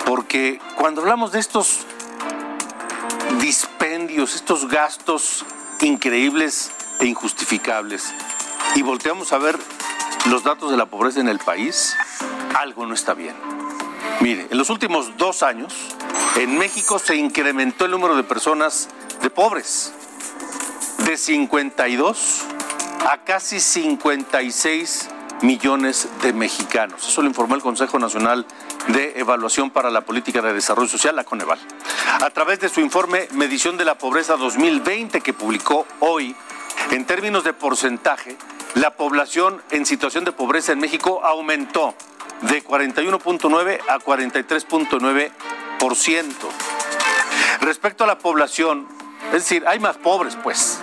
[0.04, 1.80] porque cuando hablamos de estos
[3.40, 5.44] dispendios, estos gastos
[5.80, 8.12] increíbles e injustificables,
[8.74, 9.58] y volteamos a ver
[10.26, 11.96] los datos de la pobreza en el país,
[12.54, 13.34] algo no está bien.
[14.20, 15.74] Mire, en los últimos dos años,
[16.36, 18.88] en México se incrementó el número de personas
[19.22, 19.92] de pobres
[20.98, 22.42] de 52
[23.10, 25.08] a casi 56
[25.42, 27.06] millones de mexicanos.
[27.06, 28.46] Eso lo informó el Consejo Nacional
[28.88, 31.58] de Evaluación para la Política de Desarrollo Social, la Coneval.
[32.22, 36.34] A través de su informe Medición de la Pobreza 2020 que publicó hoy,
[36.90, 38.36] en términos de porcentaje,
[38.74, 41.94] la población en situación de pobreza en México aumentó
[42.42, 45.30] de 41.9 a 43.9%.
[47.60, 48.88] Respecto a la población,
[49.26, 50.80] es decir, hay más pobres, pues.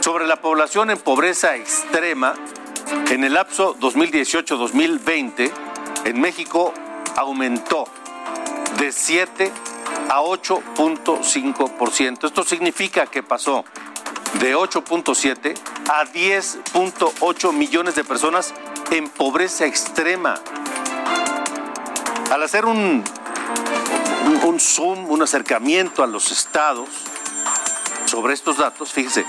[0.00, 2.34] Sobre la población en pobreza extrema,
[3.10, 5.50] en el lapso 2018-2020,
[6.04, 6.72] en México
[7.16, 7.84] aumentó
[8.78, 9.52] de 7
[10.08, 12.26] a 8.5%.
[12.26, 13.64] Esto significa que pasó
[14.34, 18.54] de 8.7 a 10.8 millones de personas
[18.92, 20.40] en pobreza extrema.
[22.30, 23.02] Al hacer un,
[24.44, 26.88] un, zoom, un acercamiento a los estados
[28.04, 29.24] sobre estos datos, fíjese,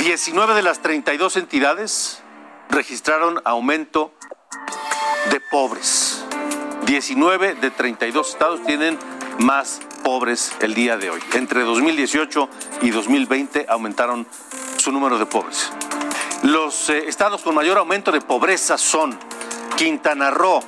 [0.00, 2.22] 19 de las 32 entidades
[2.68, 4.12] registraron aumento
[5.30, 6.24] de pobres.
[6.86, 8.98] 19 de 32 estados tienen
[9.38, 11.20] más pobres el día de hoy.
[11.34, 12.48] Entre 2018
[12.82, 14.26] y 2020 aumentaron
[14.76, 15.72] su número de pobres.
[16.42, 19.18] Los eh, estados con mayor aumento de pobreza son
[19.76, 20.62] Quintana Roo,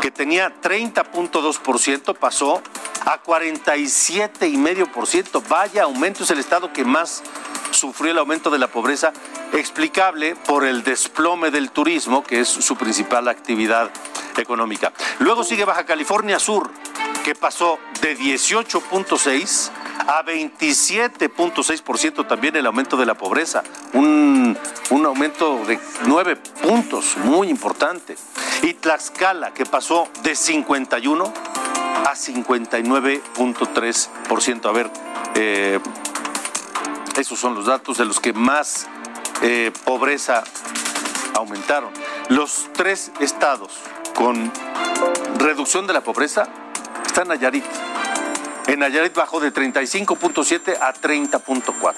[0.00, 2.60] que tenía 30.2%, pasó
[3.04, 5.42] a 47,5%.
[5.48, 7.22] Vaya aumento, es el estado que más
[7.70, 9.12] sufrió el aumento de la pobreza,
[9.52, 13.90] explicable por el desplome del turismo, que es su principal actividad
[14.36, 14.92] económica.
[15.18, 16.70] Luego sigue Baja California Sur,
[17.24, 19.70] que pasó de 18.6
[20.00, 24.58] a 27.6% también el aumento de la pobreza, un,
[24.90, 28.16] un, aumento de 9 puntos, muy importante.
[28.62, 31.32] Y Tlaxcala, que pasó de 51
[32.04, 34.68] a 59.3%.
[34.68, 34.90] A ver,
[35.34, 35.78] eh,
[37.16, 38.88] esos son los datos de los que más
[39.42, 40.42] eh, pobreza
[41.34, 41.92] aumentaron.
[42.28, 43.72] Los tres estados
[44.14, 44.50] con
[45.38, 46.48] reducción de la pobreza
[47.06, 47.64] están Nayarit.
[48.70, 51.94] En Nayarit bajó de 35.7 a 30.4.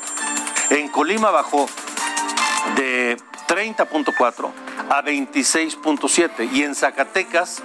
[0.71, 1.69] En Colima bajó
[2.77, 4.51] de 30.4
[4.89, 7.63] a 26.7 y en Zacatecas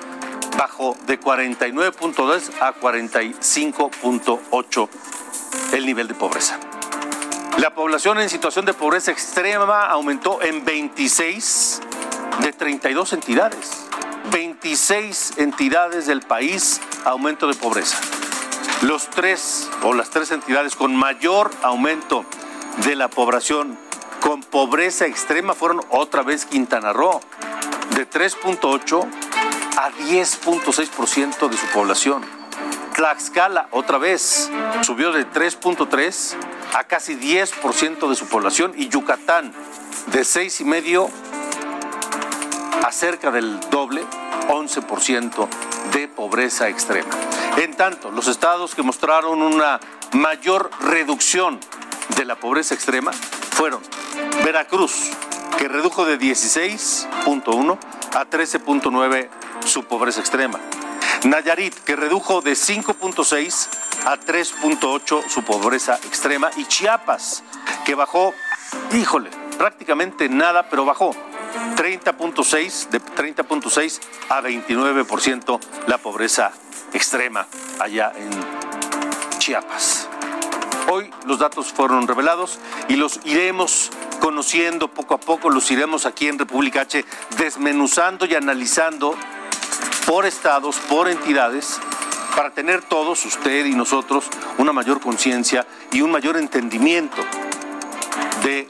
[0.58, 4.90] bajó de 49.2 a 45.8
[5.72, 6.60] el nivel de pobreza.
[7.60, 11.80] La población en situación de pobreza extrema aumentó en 26
[12.42, 13.88] de 32 entidades.
[14.34, 17.98] 26 entidades del país aumento de pobreza.
[18.84, 22.26] Los tres o las tres entidades con mayor aumento
[22.86, 23.76] de la población
[24.22, 27.20] con pobreza extrema fueron otra vez Quintana Roo,
[27.96, 29.08] de 3.8
[29.78, 32.24] a 10.6% de su población.
[32.94, 34.52] Tlaxcala, otra vez,
[34.84, 36.36] subió de 3.3
[36.76, 39.54] a casi 10% de su población y Yucatán,
[40.12, 41.10] de 6,5
[42.86, 44.06] a cerca del doble,
[44.50, 45.48] 11%
[45.94, 47.10] de pobreza extrema.
[47.58, 49.80] En tanto, los estados que mostraron una
[50.14, 51.60] mayor reducción
[52.16, 53.82] de la pobreza extrema fueron
[54.44, 55.10] Veracruz,
[55.58, 57.78] que redujo de 16.1
[58.14, 59.30] a 13.9
[59.66, 60.60] su pobreza extrema.
[61.24, 63.68] Nayarit, que redujo de 5.6
[64.06, 66.52] a 3.8 su pobreza extrema.
[66.58, 67.44] Y Chiapas,
[67.86, 68.36] que bajó,
[68.94, 71.16] híjole, prácticamente nada, pero bajó
[71.76, 74.00] 30.6, de 30.6
[74.30, 76.52] a 29% la pobreza
[76.98, 77.46] extrema
[77.80, 78.30] allá en
[79.38, 80.10] Chiapas.
[80.90, 86.28] Hoy los datos fueron revelados y los iremos conociendo poco a poco, los iremos aquí
[86.28, 87.06] en República H
[87.38, 89.16] desmenuzando y analizando
[90.08, 91.80] por estados, por entidades,
[92.36, 94.26] para tener todos, usted y nosotros,
[94.58, 97.24] una mayor conciencia y un mayor entendimiento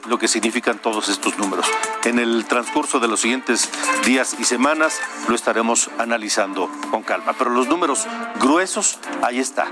[0.08, 1.66] lo que significan todos estos números.
[2.04, 3.70] En el transcurso de los siguientes
[4.04, 7.34] días y semanas lo estaremos analizando con calma.
[7.38, 8.06] Pero los números
[8.40, 9.66] gruesos, ahí está.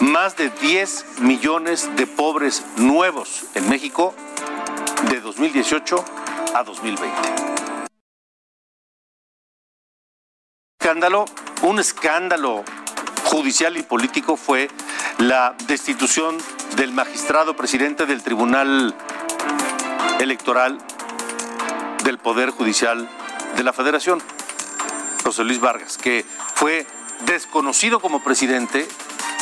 [0.00, 4.14] Más de 10 millones de pobres nuevos en México
[5.08, 6.04] de 2018
[6.54, 7.52] a 2020.
[10.92, 11.24] escándalo,
[11.62, 12.64] un escándalo
[13.24, 14.68] judicial y político fue
[15.18, 16.36] la destitución
[16.76, 18.94] del magistrado presidente del Tribunal
[20.22, 20.78] Electoral
[22.04, 23.08] del Poder Judicial
[23.56, 24.22] de la Federación,
[25.24, 26.86] José Luis Vargas, que fue
[27.26, 28.86] desconocido como presidente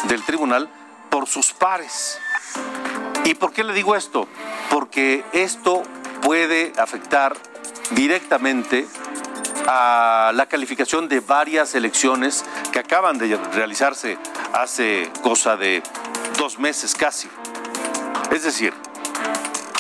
[0.09, 0.71] del tribunal
[1.11, 2.19] por sus pares.
[3.25, 4.27] ¿Y por qué le digo esto?
[4.71, 5.83] Porque esto
[6.23, 7.37] puede afectar
[7.91, 8.89] directamente
[9.67, 14.17] a la calificación de varias elecciones que acaban de realizarse
[14.55, 15.83] hace cosa de
[16.39, 17.29] dos meses casi.
[18.31, 18.73] Es decir,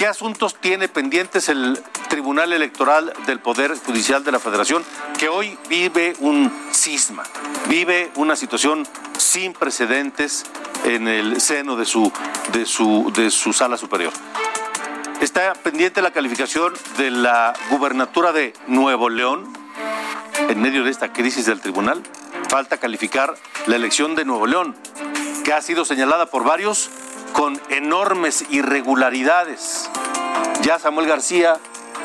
[0.01, 1.78] ¿qué asuntos tiene pendientes el
[2.09, 4.82] Tribunal Electoral del Poder Judicial de la Federación
[5.18, 7.22] que hoy vive un cisma,
[7.68, 8.88] vive una situación
[9.18, 10.46] sin precedentes
[10.84, 12.11] en el seno de su,
[12.55, 14.11] de su, de su sala superior?
[15.20, 19.53] Está pendiente la calificación de la gubernatura de Nuevo León,
[20.48, 22.03] en medio de esta crisis del tribunal,
[22.48, 23.34] falta calificar
[23.66, 24.74] la elección de Nuevo León,
[25.44, 26.88] que ha sido señalada por varios
[27.33, 29.91] con enormes irregularidades.
[30.62, 31.59] Ya Samuel García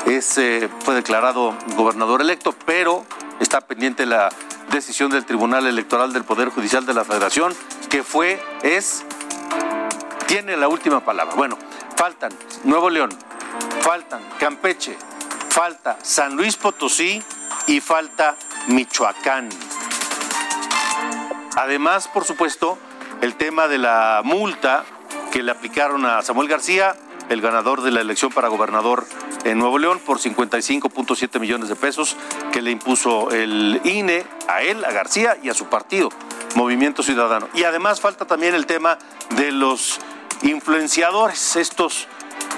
[0.06, 3.04] es, eh, fue declarado gobernador electo, pero
[3.40, 4.30] está pendiente la
[4.70, 7.54] decisión del Tribunal Electoral del Poder Judicial de la Federación,
[7.90, 9.04] que fue, es,
[10.26, 11.34] tiene la última palabra.
[11.34, 11.58] Bueno,
[11.96, 12.32] faltan
[12.64, 13.10] Nuevo León,
[13.80, 14.96] faltan Campeche,
[15.48, 17.22] falta San Luis Potosí
[17.66, 18.36] y falta
[18.68, 19.48] Michoacán.
[21.56, 22.78] Además, por supuesto,
[23.22, 24.84] el tema de la multa
[25.36, 26.96] que le aplicaron a Samuel García,
[27.28, 29.04] el ganador de la elección para gobernador
[29.44, 32.16] en Nuevo León, por 55.7 millones de pesos
[32.52, 36.08] que le impuso el INE a él, a García y a su partido,
[36.54, 37.50] Movimiento Ciudadano.
[37.52, 38.96] Y además falta también el tema
[39.36, 40.00] de los
[40.40, 42.08] influenciadores, estos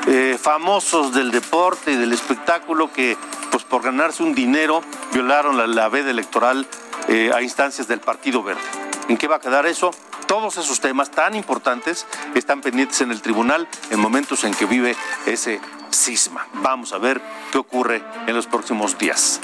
[0.07, 3.17] eh, famosos del deporte y del espectáculo que,
[3.51, 6.65] pues por ganarse un dinero, violaron la, la veda electoral
[7.09, 8.63] eh, a instancias del Partido Verde.
[9.09, 9.91] ¿En qué va a quedar eso?
[10.29, 14.95] Todos esos temas tan importantes están pendientes en el tribunal en momentos en que vive
[15.25, 15.59] ese
[15.91, 16.47] cisma.
[16.53, 17.21] Vamos a ver
[17.51, 19.41] qué ocurre en los próximos días.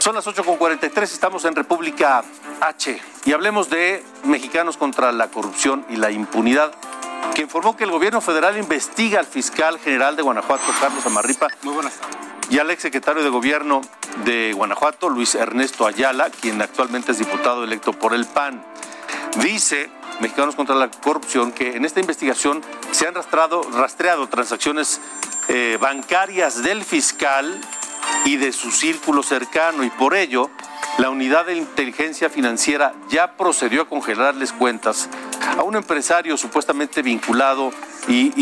[0.00, 2.24] Son las 8.43, estamos en República
[2.60, 6.72] H y hablemos de Mexicanos contra la Corrupción y la Impunidad,
[7.36, 11.46] que informó que el gobierno federal investiga al fiscal general de Guanajuato, Carlos Amarripa.
[11.62, 12.16] Muy buenas tardes.
[12.50, 13.82] Y al exsecretario de Gobierno
[14.24, 18.64] de Guanajuato, Luis Ernesto Ayala, quien actualmente es diputado electo por el PAN.
[19.42, 25.00] Dice Mexicanos contra la Corrupción que en esta investigación se han rastreado, transacciones
[25.48, 27.60] eh, bancarias del fiscal
[28.24, 30.50] y de su círculo cercano y por ello
[30.98, 35.08] la unidad de inteligencia financiera ya procedió a congelarles cuentas
[35.56, 37.70] a un empresario supuestamente vinculado
[38.08, 38.32] y-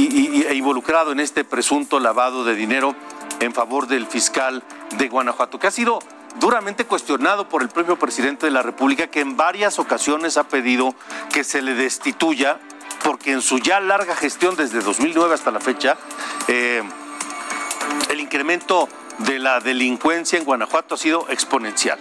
[0.47, 2.95] e involucrado en este presunto lavado de dinero
[3.41, 4.63] en favor del fiscal
[4.97, 5.99] de Guanajuato, que ha sido
[6.41, 10.95] duramente cuestionado por el propio presidente de la República, que en varias ocasiones ha pedido
[11.33, 12.59] que se le destituya,
[13.03, 15.97] porque en su ya larga gestión desde 2009 hasta la fecha,
[16.49, 16.83] eh,
[18.11, 21.99] el incremento de la delincuencia en Guanajuato ha sido exponencial.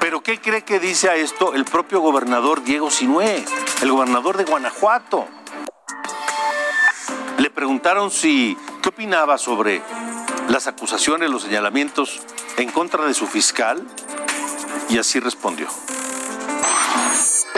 [0.00, 3.44] Pero ¿qué cree que dice a esto el propio gobernador Diego Sinué,
[3.82, 5.28] el gobernador de Guanajuato?
[7.38, 9.80] Le preguntaron si qué opinaba sobre
[10.48, 12.20] las acusaciones, los señalamientos
[12.62, 13.82] en contra de su fiscal
[14.88, 15.68] y así respondió.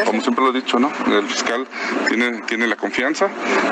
[0.07, 0.91] Como siempre lo he dicho, ¿no?
[1.07, 1.69] El fiscal
[2.09, 3.29] tiene, tiene la confianza,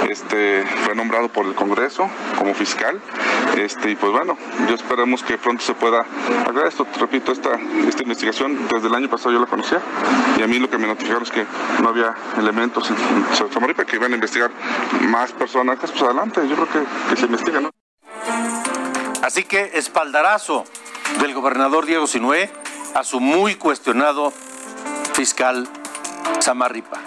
[0.09, 2.09] este, fue nombrado por el Congreso
[2.39, 3.01] como fiscal,
[3.57, 6.07] este, y pues bueno, yo esperamos que pronto se pueda
[6.47, 6.87] aclarar esto.
[7.01, 7.59] Repito, esta,
[7.89, 9.81] esta investigación desde el año pasado yo la conocía,
[10.39, 11.45] y a mí lo que me notificaron es que
[11.81, 14.51] no había elementos en, en Tamaulipas, que iban a investigar
[15.01, 17.71] más personajes, pues adelante, yo creo que, que se investiga, ¿no?
[19.23, 20.65] Así que espaldarazo
[21.21, 22.51] del gobernador Diego Sinué
[22.95, 24.33] a su muy cuestionado
[25.15, 25.69] fiscal
[26.41, 27.01] Samarripa.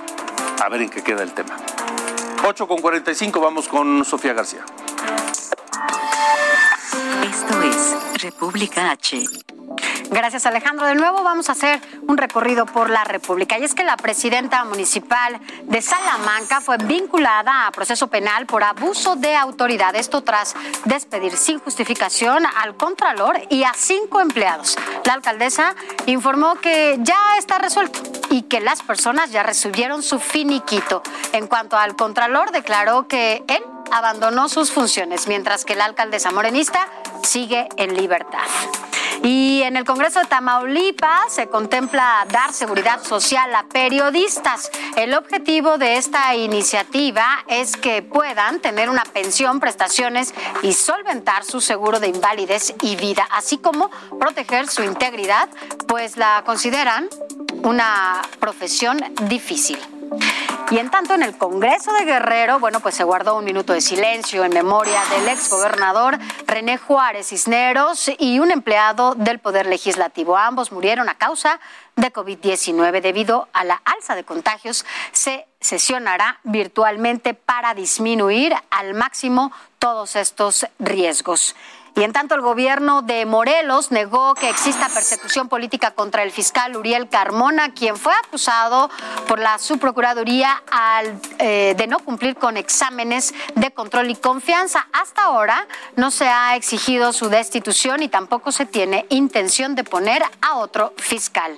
[0.63, 1.57] A ver en qué queda el tema.
[2.47, 4.63] 8 con 45, vamos con Sofía García.
[7.23, 9.23] Esto es República H.
[10.09, 10.85] Gracias Alejandro.
[10.85, 13.57] De nuevo vamos a hacer un recorrido por la República.
[13.57, 19.15] Y es que la presidenta municipal de Salamanca fue vinculada a proceso penal por abuso
[19.15, 19.95] de autoridad.
[19.95, 24.77] Esto tras despedir sin justificación al contralor y a cinco empleados.
[25.05, 25.75] La alcaldesa
[26.05, 27.99] informó que ya está resuelto
[28.29, 31.01] y que las personas ya recibieron su finiquito.
[31.33, 36.87] En cuanto al contralor, declaró que él abandonó sus funciones, mientras que la alcaldesa morenista
[37.23, 38.47] sigue en libertad.
[39.23, 44.69] Y en el Congreso de Tamaulipas se contempla dar seguridad social a periodistas.
[44.97, 51.61] El objetivo de esta iniciativa es que puedan tener una pensión, prestaciones y solventar su
[51.61, 55.49] seguro de invalidez y vida, así como proteger su integridad,
[55.87, 57.09] pues la consideran
[57.63, 59.79] una profesión difícil.
[60.71, 63.81] Y en tanto, en el Congreso de Guerrero, bueno, pues se guardó un minuto de
[63.81, 70.35] silencio en memoria del exgobernador René Juárez Cisneros y un empleado del Poder Legislativo.
[70.35, 71.59] Ambos murieron a causa
[71.95, 74.87] de COVID-19 debido a la alza de contagios.
[75.11, 81.55] Se sesionará virtualmente para disminuir al máximo todos estos riesgos.
[81.95, 86.75] Y en tanto, el gobierno de Morelos negó que exista persecución política contra el fiscal
[86.75, 88.89] Uriel Carmona, quien fue acusado
[89.29, 94.87] por la subprocuraduría al, eh, de no cumplir con exámenes de control y confianza.
[94.91, 100.21] Hasta ahora no se ha exigido su destitución y tampoco se tiene intención de poner
[100.41, 101.57] a otro fiscal.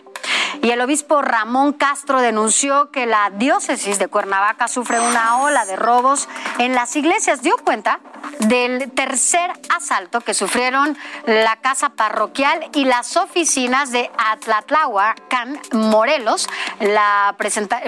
[0.61, 5.75] Y el obispo Ramón Castro denunció que la diócesis de Cuernavaca sufre una ola de
[5.75, 6.27] robos
[6.57, 7.41] en las iglesias.
[7.41, 7.99] Dio cuenta
[8.39, 16.49] del tercer asalto que sufrieron la casa parroquial y las oficinas de Atlatlahuacán, Morelos.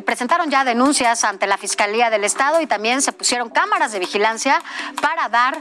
[0.05, 4.63] Presentaron ya denuncias ante la Fiscalía del Estado y también se pusieron cámaras de vigilancia
[5.01, 5.59] para dar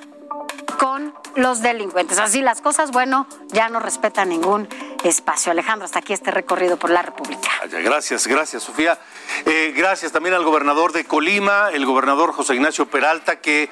[0.79, 2.19] con los delincuentes.
[2.19, 4.69] Así las cosas, bueno, ya no respetan ningún
[5.05, 5.53] espacio.
[5.53, 7.49] Alejandro, hasta aquí este recorrido por la República.
[7.71, 8.99] Gracias, gracias, Sofía.
[9.45, 13.71] Eh, gracias también al gobernador de Colima, el gobernador José Ignacio Peralta, que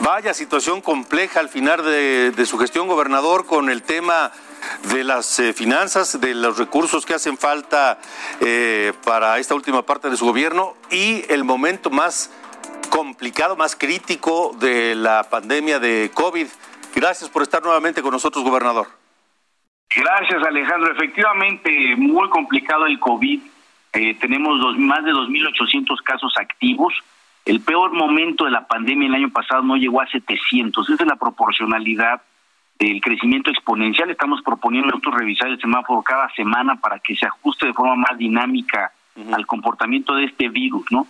[0.00, 4.32] vaya situación compleja al final de, de su gestión, gobernador, con el tema
[4.92, 7.98] de las eh, finanzas, de los recursos que hacen falta
[8.40, 12.30] eh, para esta última parte de su gobierno y el momento más
[13.00, 16.46] complicado, más crítico de la pandemia de COVID.
[16.94, 18.86] Gracias por estar nuevamente con nosotros, gobernador.
[19.94, 20.90] Gracias, Alejandro.
[20.92, 23.40] Efectivamente, muy complicado el COVID.
[23.92, 26.94] Eh, tenemos dos- más de 2.800 casos activos.
[27.44, 30.88] El peor momento de la pandemia el año pasado no llegó a 700.
[30.88, 32.22] Esa es la proporcionalidad
[32.78, 34.10] del crecimiento exponencial.
[34.10, 38.16] Estamos proponiendo nosotros revisar el semáforo cada semana para que se ajuste de forma más
[38.16, 38.90] dinámica
[39.32, 41.06] al comportamiento de este virus, ¿no?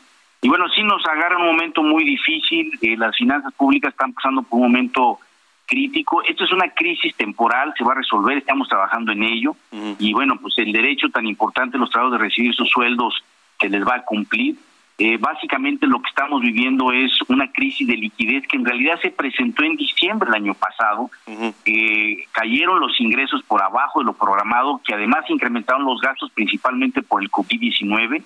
[0.47, 2.71] Y bueno, sí nos agarra un momento muy difícil.
[2.81, 5.19] Eh, las finanzas públicas están pasando por un momento
[5.67, 6.23] crítico.
[6.23, 9.57] Esto es una crisis temporal, se va a resolver, estamos trabajando en ello.
[9.99, 13.25] Y bueno, pues el derecho tan importante de los trabajadores de recibir sus sueldos
[13.59, 14.55] se les va a cumplir.
[14.99, 19.11] Eh, básicamente lo que estamos viviendo es una crisis de liquidez que en realidad se
[19.11, 21.11] presentó en diciembre del año pasado.
[21.65, 27.03] Eh, cayeron los ingresos por abajo de lo programado, que además incrementaron los gastos principalmente
[27.03, 28.23] por el COVID-19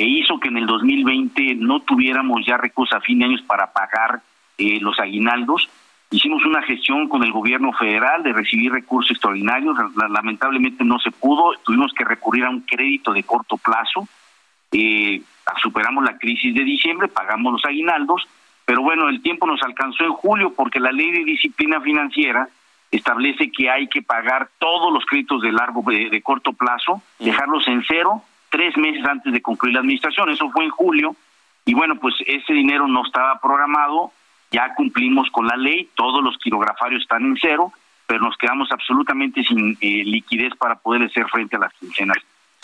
[0.00, 3.70] e hizo que en el 2020 no tuviéramos ya recursos a fin de años para
[3.70, 4.22] pagar
[4.56, 5.68] eh, los aguinaldos.
[6.10, 9.76] Hicimos una gestión con el gobierno federal de recibir recursos extraordinarios,
[10.08, 14.08] lamentablemente no se pudo, tuvimos que recurrir a un crédito de corto plazo.
[14.72, 15.20] Eh,
[15.60, 18.26] superamos la crisis de diciembre, pagamos los aguinaldos,
[18.64, 22.48] pero bueno, el tiempo nos alcanzó en julio porque la ley de disciplina financiera
[22.90, 27.84] establece que hay que pagar todos los créditos de largo de, corto plazo, dejarlos en
[27.86, 30.28] cero tres meses antes de concluir la administración.
[30.30, 31.16] Eso fue en julio
[31.64, 34.12] y bueno, pues ese dinero no estaba programado,
[34.50, 37.72] ya cumplimos con la ley, todos los quirografarios están en cero,
[38.06, 42.18] pero nos quedamos absolutamente sin eh, liquidez para poder hacer frente a las quincenas.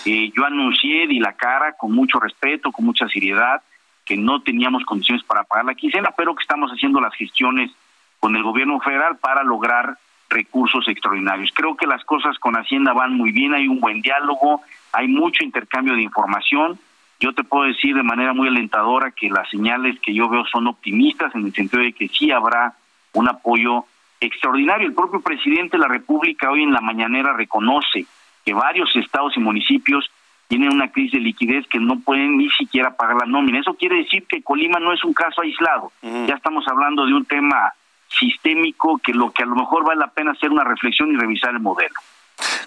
[0.05, 3.63] Eh, yo anuncié, di la cara con mucho respeto, con mucha seriedad,
[4.05, 7.71] que no teníamos condiciones para pagar la quincena, pero que estamos haciendo las gestiones
[8.19, 9.99] con el gobierno federal para lograr
[10.29, 11.51] recursos extraordinarios.
[11.55, 14.63] Creo que las cosas con Hacienda van muy bien, hay un buen diálogo,
[14.93, 16.79] hay mucho intercambio de información.
[17.21, 20.67] Yo te puedo decir de manera muy alentadora que las señales que yo veo son
[20.67, 22.75] optimistas en el sentido de que sí habrá
[23.15, 23.85] un apoyo
[24.21, 24.87] extraordinario.
[24.87, 28.07] El propio presidente de la República hoy en la mañanera reconoce
[28.45, 30.11] que varios estados y municipios
[30.49, 33.61] tienen una crisis de liquidez que no pueden ni siquiera pagar la nómina.
[33.61, 35.91] Eso quiere decir que Colima no es un caso aislado.
[36.03, 37.73] Ya estamos hablando de un tema
[38.09, 41.51] sistémico que lo que a lo mejor vale la pena hacer una reflexión y revisar
[41.51, 41.95] el modelo.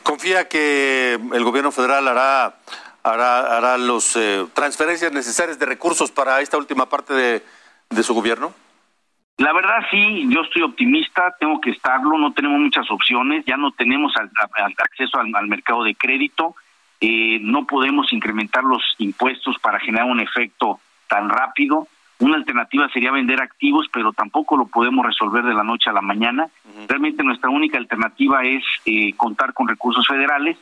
[0.04, 2.56] ¿Confía que el gobierno federal hará
[3.04, 7.44] hará, hará las eh, transferencias necesarias de recursos para esta última parte de,
[7.90, 8.54] de su gobierno?
[9.38, 13.72] La verdad sí, yo estoy optimista, tengo que estarlo, no tenemos muchas opciones, ya no
[13.72, 16.56] tenemos acceso al, mercado de crédito,
[17.00, 21.88] eh, no podemos incrementar los impuestos para generar un efecto tan rápido.
[22.20, 26.01] Una alternativa sería vender activos, pero tampoco lo podemos resolver de la noche a la
[26.01, 26.47] mañana.
[26.88, 30.57] Realmente nuestra única alternativa es eh, contar con recursos federales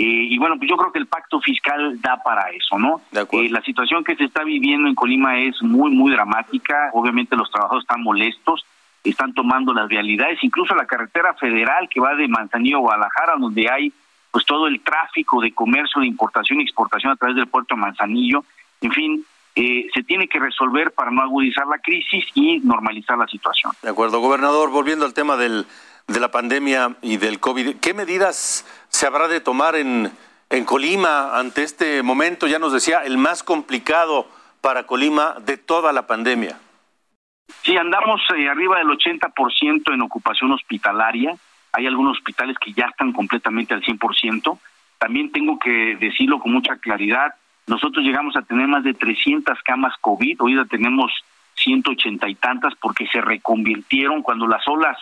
[0.00, 3.00] eh, y bueno, pues yo creo que el pacto fiscal da para eso, ¿no?
[3.12, 6.90] Eh, la situación que se está viviendo en Colima es muy, muy dramática.
[6.92, 8.64] Obviamente los trabajadores están molestos,
[9.02, 13.68] están tomando las realidades, incluso la carretera federal que va de Manzanillo a Guadalajara, donde
[13.68, 13.92] hay
[14.30, 17.80] pues todo el tráfico de comercio, de importación y exportación a través del puerto de
[17.80, 18.44] Manzanillo.
[18.80, 19.24] En fin,
[19.60, 23.72] eh, se tiene que resolver para no agudizar la crisis y normalizar la situación.
[23.82, 25.66] De acuerdo, gobernador, volviendo al tema del,
[26.06, 30.12] de la pandemia y del COVID, ¿qué medidas se habrá de tomar en,
[30.50, 34.28] en Colima ante este momento, ya nos decía, el más complicado
[34.60, 36.56] para Colima de toda la pandemia?
[37.64, 41.34] Sí, andamos eh, arriba del 80% en ocupación hospitalaria.
[41.72, 44.56] Hay algunos hospitales que ya están completamente al 100%.
[44.98, 47.34] También tengo que decirlo con mucha claridad,
[47.68, 51.12] nosotros llegamos a tener más de 300 camas COVID, hoy ya tenemos
[51.56, 54.96] 180 y tantas porque se reconvirtieron cuando las olas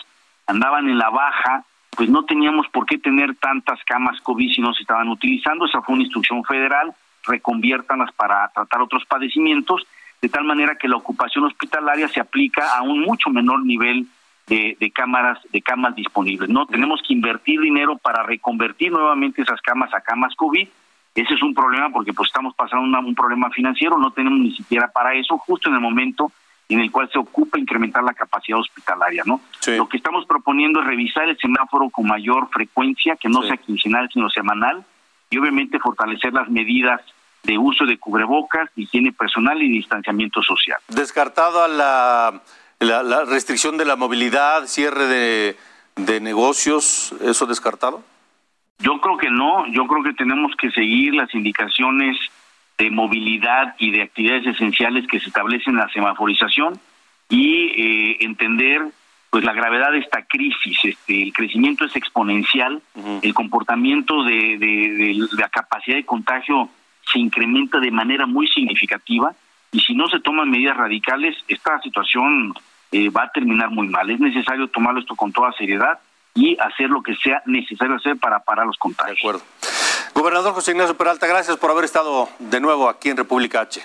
[0.46, 1.64] andaban en la baja,
[1.96, 5.66] pues no teníamos por qué tener tantas camas COVID si no se estaban utilizando.
[5.66, 6.94] Esa fue una instrucción federal,
[7.24, 9.86] reconviértanlas para tratar otros padecimientos,
[10.20, 14.06] de tal manera que la ocupación hospitalaria se aplica a un mucho menor nivel
[14.46, 16.48] de, cámaras, de camas disponibles.
[16.48, 20.68] No tenemos que invertir dinero para reconvertir nuevamente esas camas a camas COVID.
[21.16, 24.88] Ese es un problema porque pues estamos pasando un problema financiero, no tenemos ni siquiera
[24.88, 26.30] para eso, justo en el momento
[26.68, 29.40] en el cual se ocupa incrementar la capacidad hospitalaria, ¿no?
[29.66, 34.08] Lo que estamos proponiendo es revisar el semáforo con mayor frecuencia, que no sea quincenal,
[34.12, 34.84] sino semanal,
[35.30, 37.00] y obviamente fortalecer las medidas
[37.44, 40.78] de uso de cubrebocas, higiene personal y distanciamiento social.
[40.88, 42.42] Descartado la,
[42.80, 45.56] la, restricción de la movilidad, cierre de,
[45.94, 48.02] de negocios, ¿eso descartado?
[48.78, 52.16] Yo creo que no, yo creo que tenemos que seguir las indicaciones
[52.78, 56.78] de movilidad y de actividades esenciales que se establecen en la semaforización
[57.28, 58.82] y eh, entender
[59.30, 60.78] pues la gravedad de esta crisis.
[60.84, 62.82] Este, el crecimiento es exponencial,
[63.22, 66.68] el comportamiento de, la capacidad de contagio
[67.12, 69.34] se incrementa de manera muy significativa
[69.72, 72.54] y si no se toman medidas radicales, esta situación
[72.92, 74.08] eh, va a terminar muy mal.
[74.10, 75.98] Es necesario tomarlo esto con toda seriedad
[76.36, 79.16] y hacer lo que sea necesario hacer para parar los contagios.
[79.16, 79.42] De acuerdo.
[80.14, 83.84] Gobernador José Ignacio Peralta, gracias por haber estado de nuevo aquí en República H.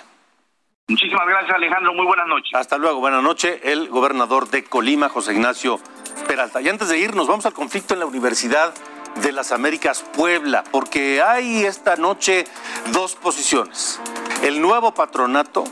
[0.88, 1.94] Muchísimas gracias, Alejandro.
[1.94, 2.50] Muy buenas noches.
[2.54, 3.00] Hasta luego.
[3.00, 3.60] Buenas noches.
[3.62, 5.80] El gobernador de Colima, José Ignacio
[6.26, 6.60] Peralta.
[6.60, 8.74] Y antes de irnos, vamos al conflicto en la Universidad
[9.22, 12.44] de las Américas Puebla, porque hay esta noche
[12.92, 14.00] dos posiciones.
[14.42, 15.64] El nuevo patronato,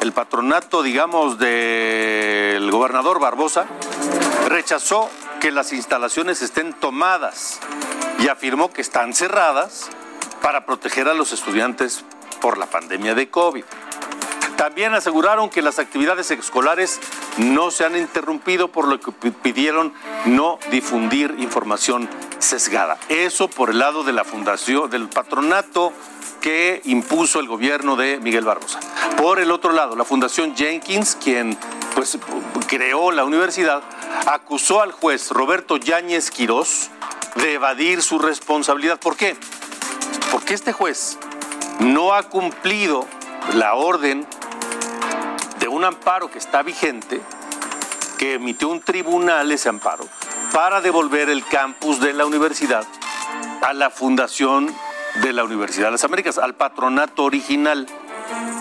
[0.00, 3.66] el patronato, digamos, del gobernador Barbosa,
[4.48, 5.08] rechazó
[5.40, 7.60] que las instalaciones estén tomadas
[8.18, 9.88] y afirmó que están cerradas
[10.42, 12.04] para proteger a los estudiantes
[12.40, 13.64] por la pandemia de COVID.
[14.56, 16.98] También aseguraron que las actividades escolares
[17.36, 19.92] no se han interrumpido, por lo que pidieron
[20.24, 22.08] no difundir información
[22.40, 22.98] sesgada.
[23.08, 25.92] Eso por el lado de la fundación, del patronato
[26.40, 28.80] que impuso el gobierno de Miguel Barbosa.
[29.16, 31.58] Por el otro lado, la Fundación Jenkins, quien
[31.94, 32.18] pues
[32.66, 33.82] creó la universidad,
[34.26, 36.90] acusó al juez Roberto Yáñez Quirós
[37.36, 38.98] de evadir su responsabilidad.
[38.98, 39.36] ¿Por qué?
[40.30, 41.18] Porque este juez
[41.80, 43.06] no ha cumplido
[43.54, 44.26] la orden
[45.58, 47.20] de un amparo que está vigente,
[48.18, 50.04] que emitió un tribunal ese amparo,
[50.52, 52.86] para devolver el campus de la universidad
[53.62, 54.74] a la fundación
[55.16, 57.86] de la Universidad de las Américas, al patronato original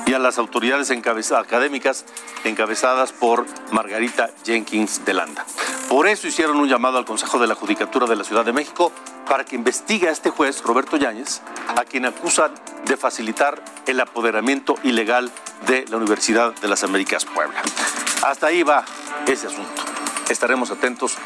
[0.06, 0.92] y a las autoridades
[1.32, 2.06] académicas
[2.44, 5.46] encabezadas por Margarita Jenkins de Landa.
[5.90, 8.92] Por eso hicieron un llamado al Consejo de la Judicatura de la Ciudad de México
[9.28, 11.42] para que investigue a este juez, Roberto Yáñez,
[11.76, 12.52] a quien acusan
[12.86, 15.32] de facilitar el apoderamiento ilegal
[15.66, 17.62] de la Universidad de las Américas Puebla.
[18.24, 18.86] Hasta ahí va
[19.28, 19.97] ese asunto.
[20.30, 21.18] Estaremos atentos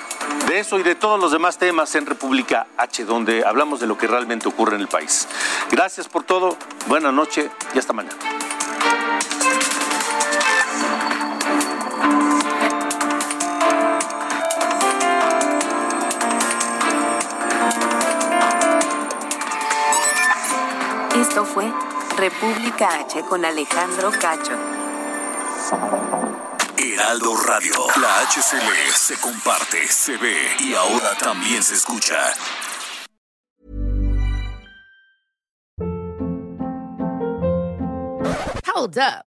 [0.48, 3.98] de eso y de todos los demás temas en República H, donde hablamos de lo
[3.98, 5.28] que realmente ocurre en el país.
[5.72, 6.56] Gracias por todo,
[6.88, 8.16] buena noche y hasta mañana.
[21.16, 21.72] Esto fue
[22.18, 26.31] República H con Alejandro Cacho.
[26.82, 32.34] Heraldo Radio, la HCL se comparte, se ve y ahora también se escucha.
[38.66, 39.31] Hold up.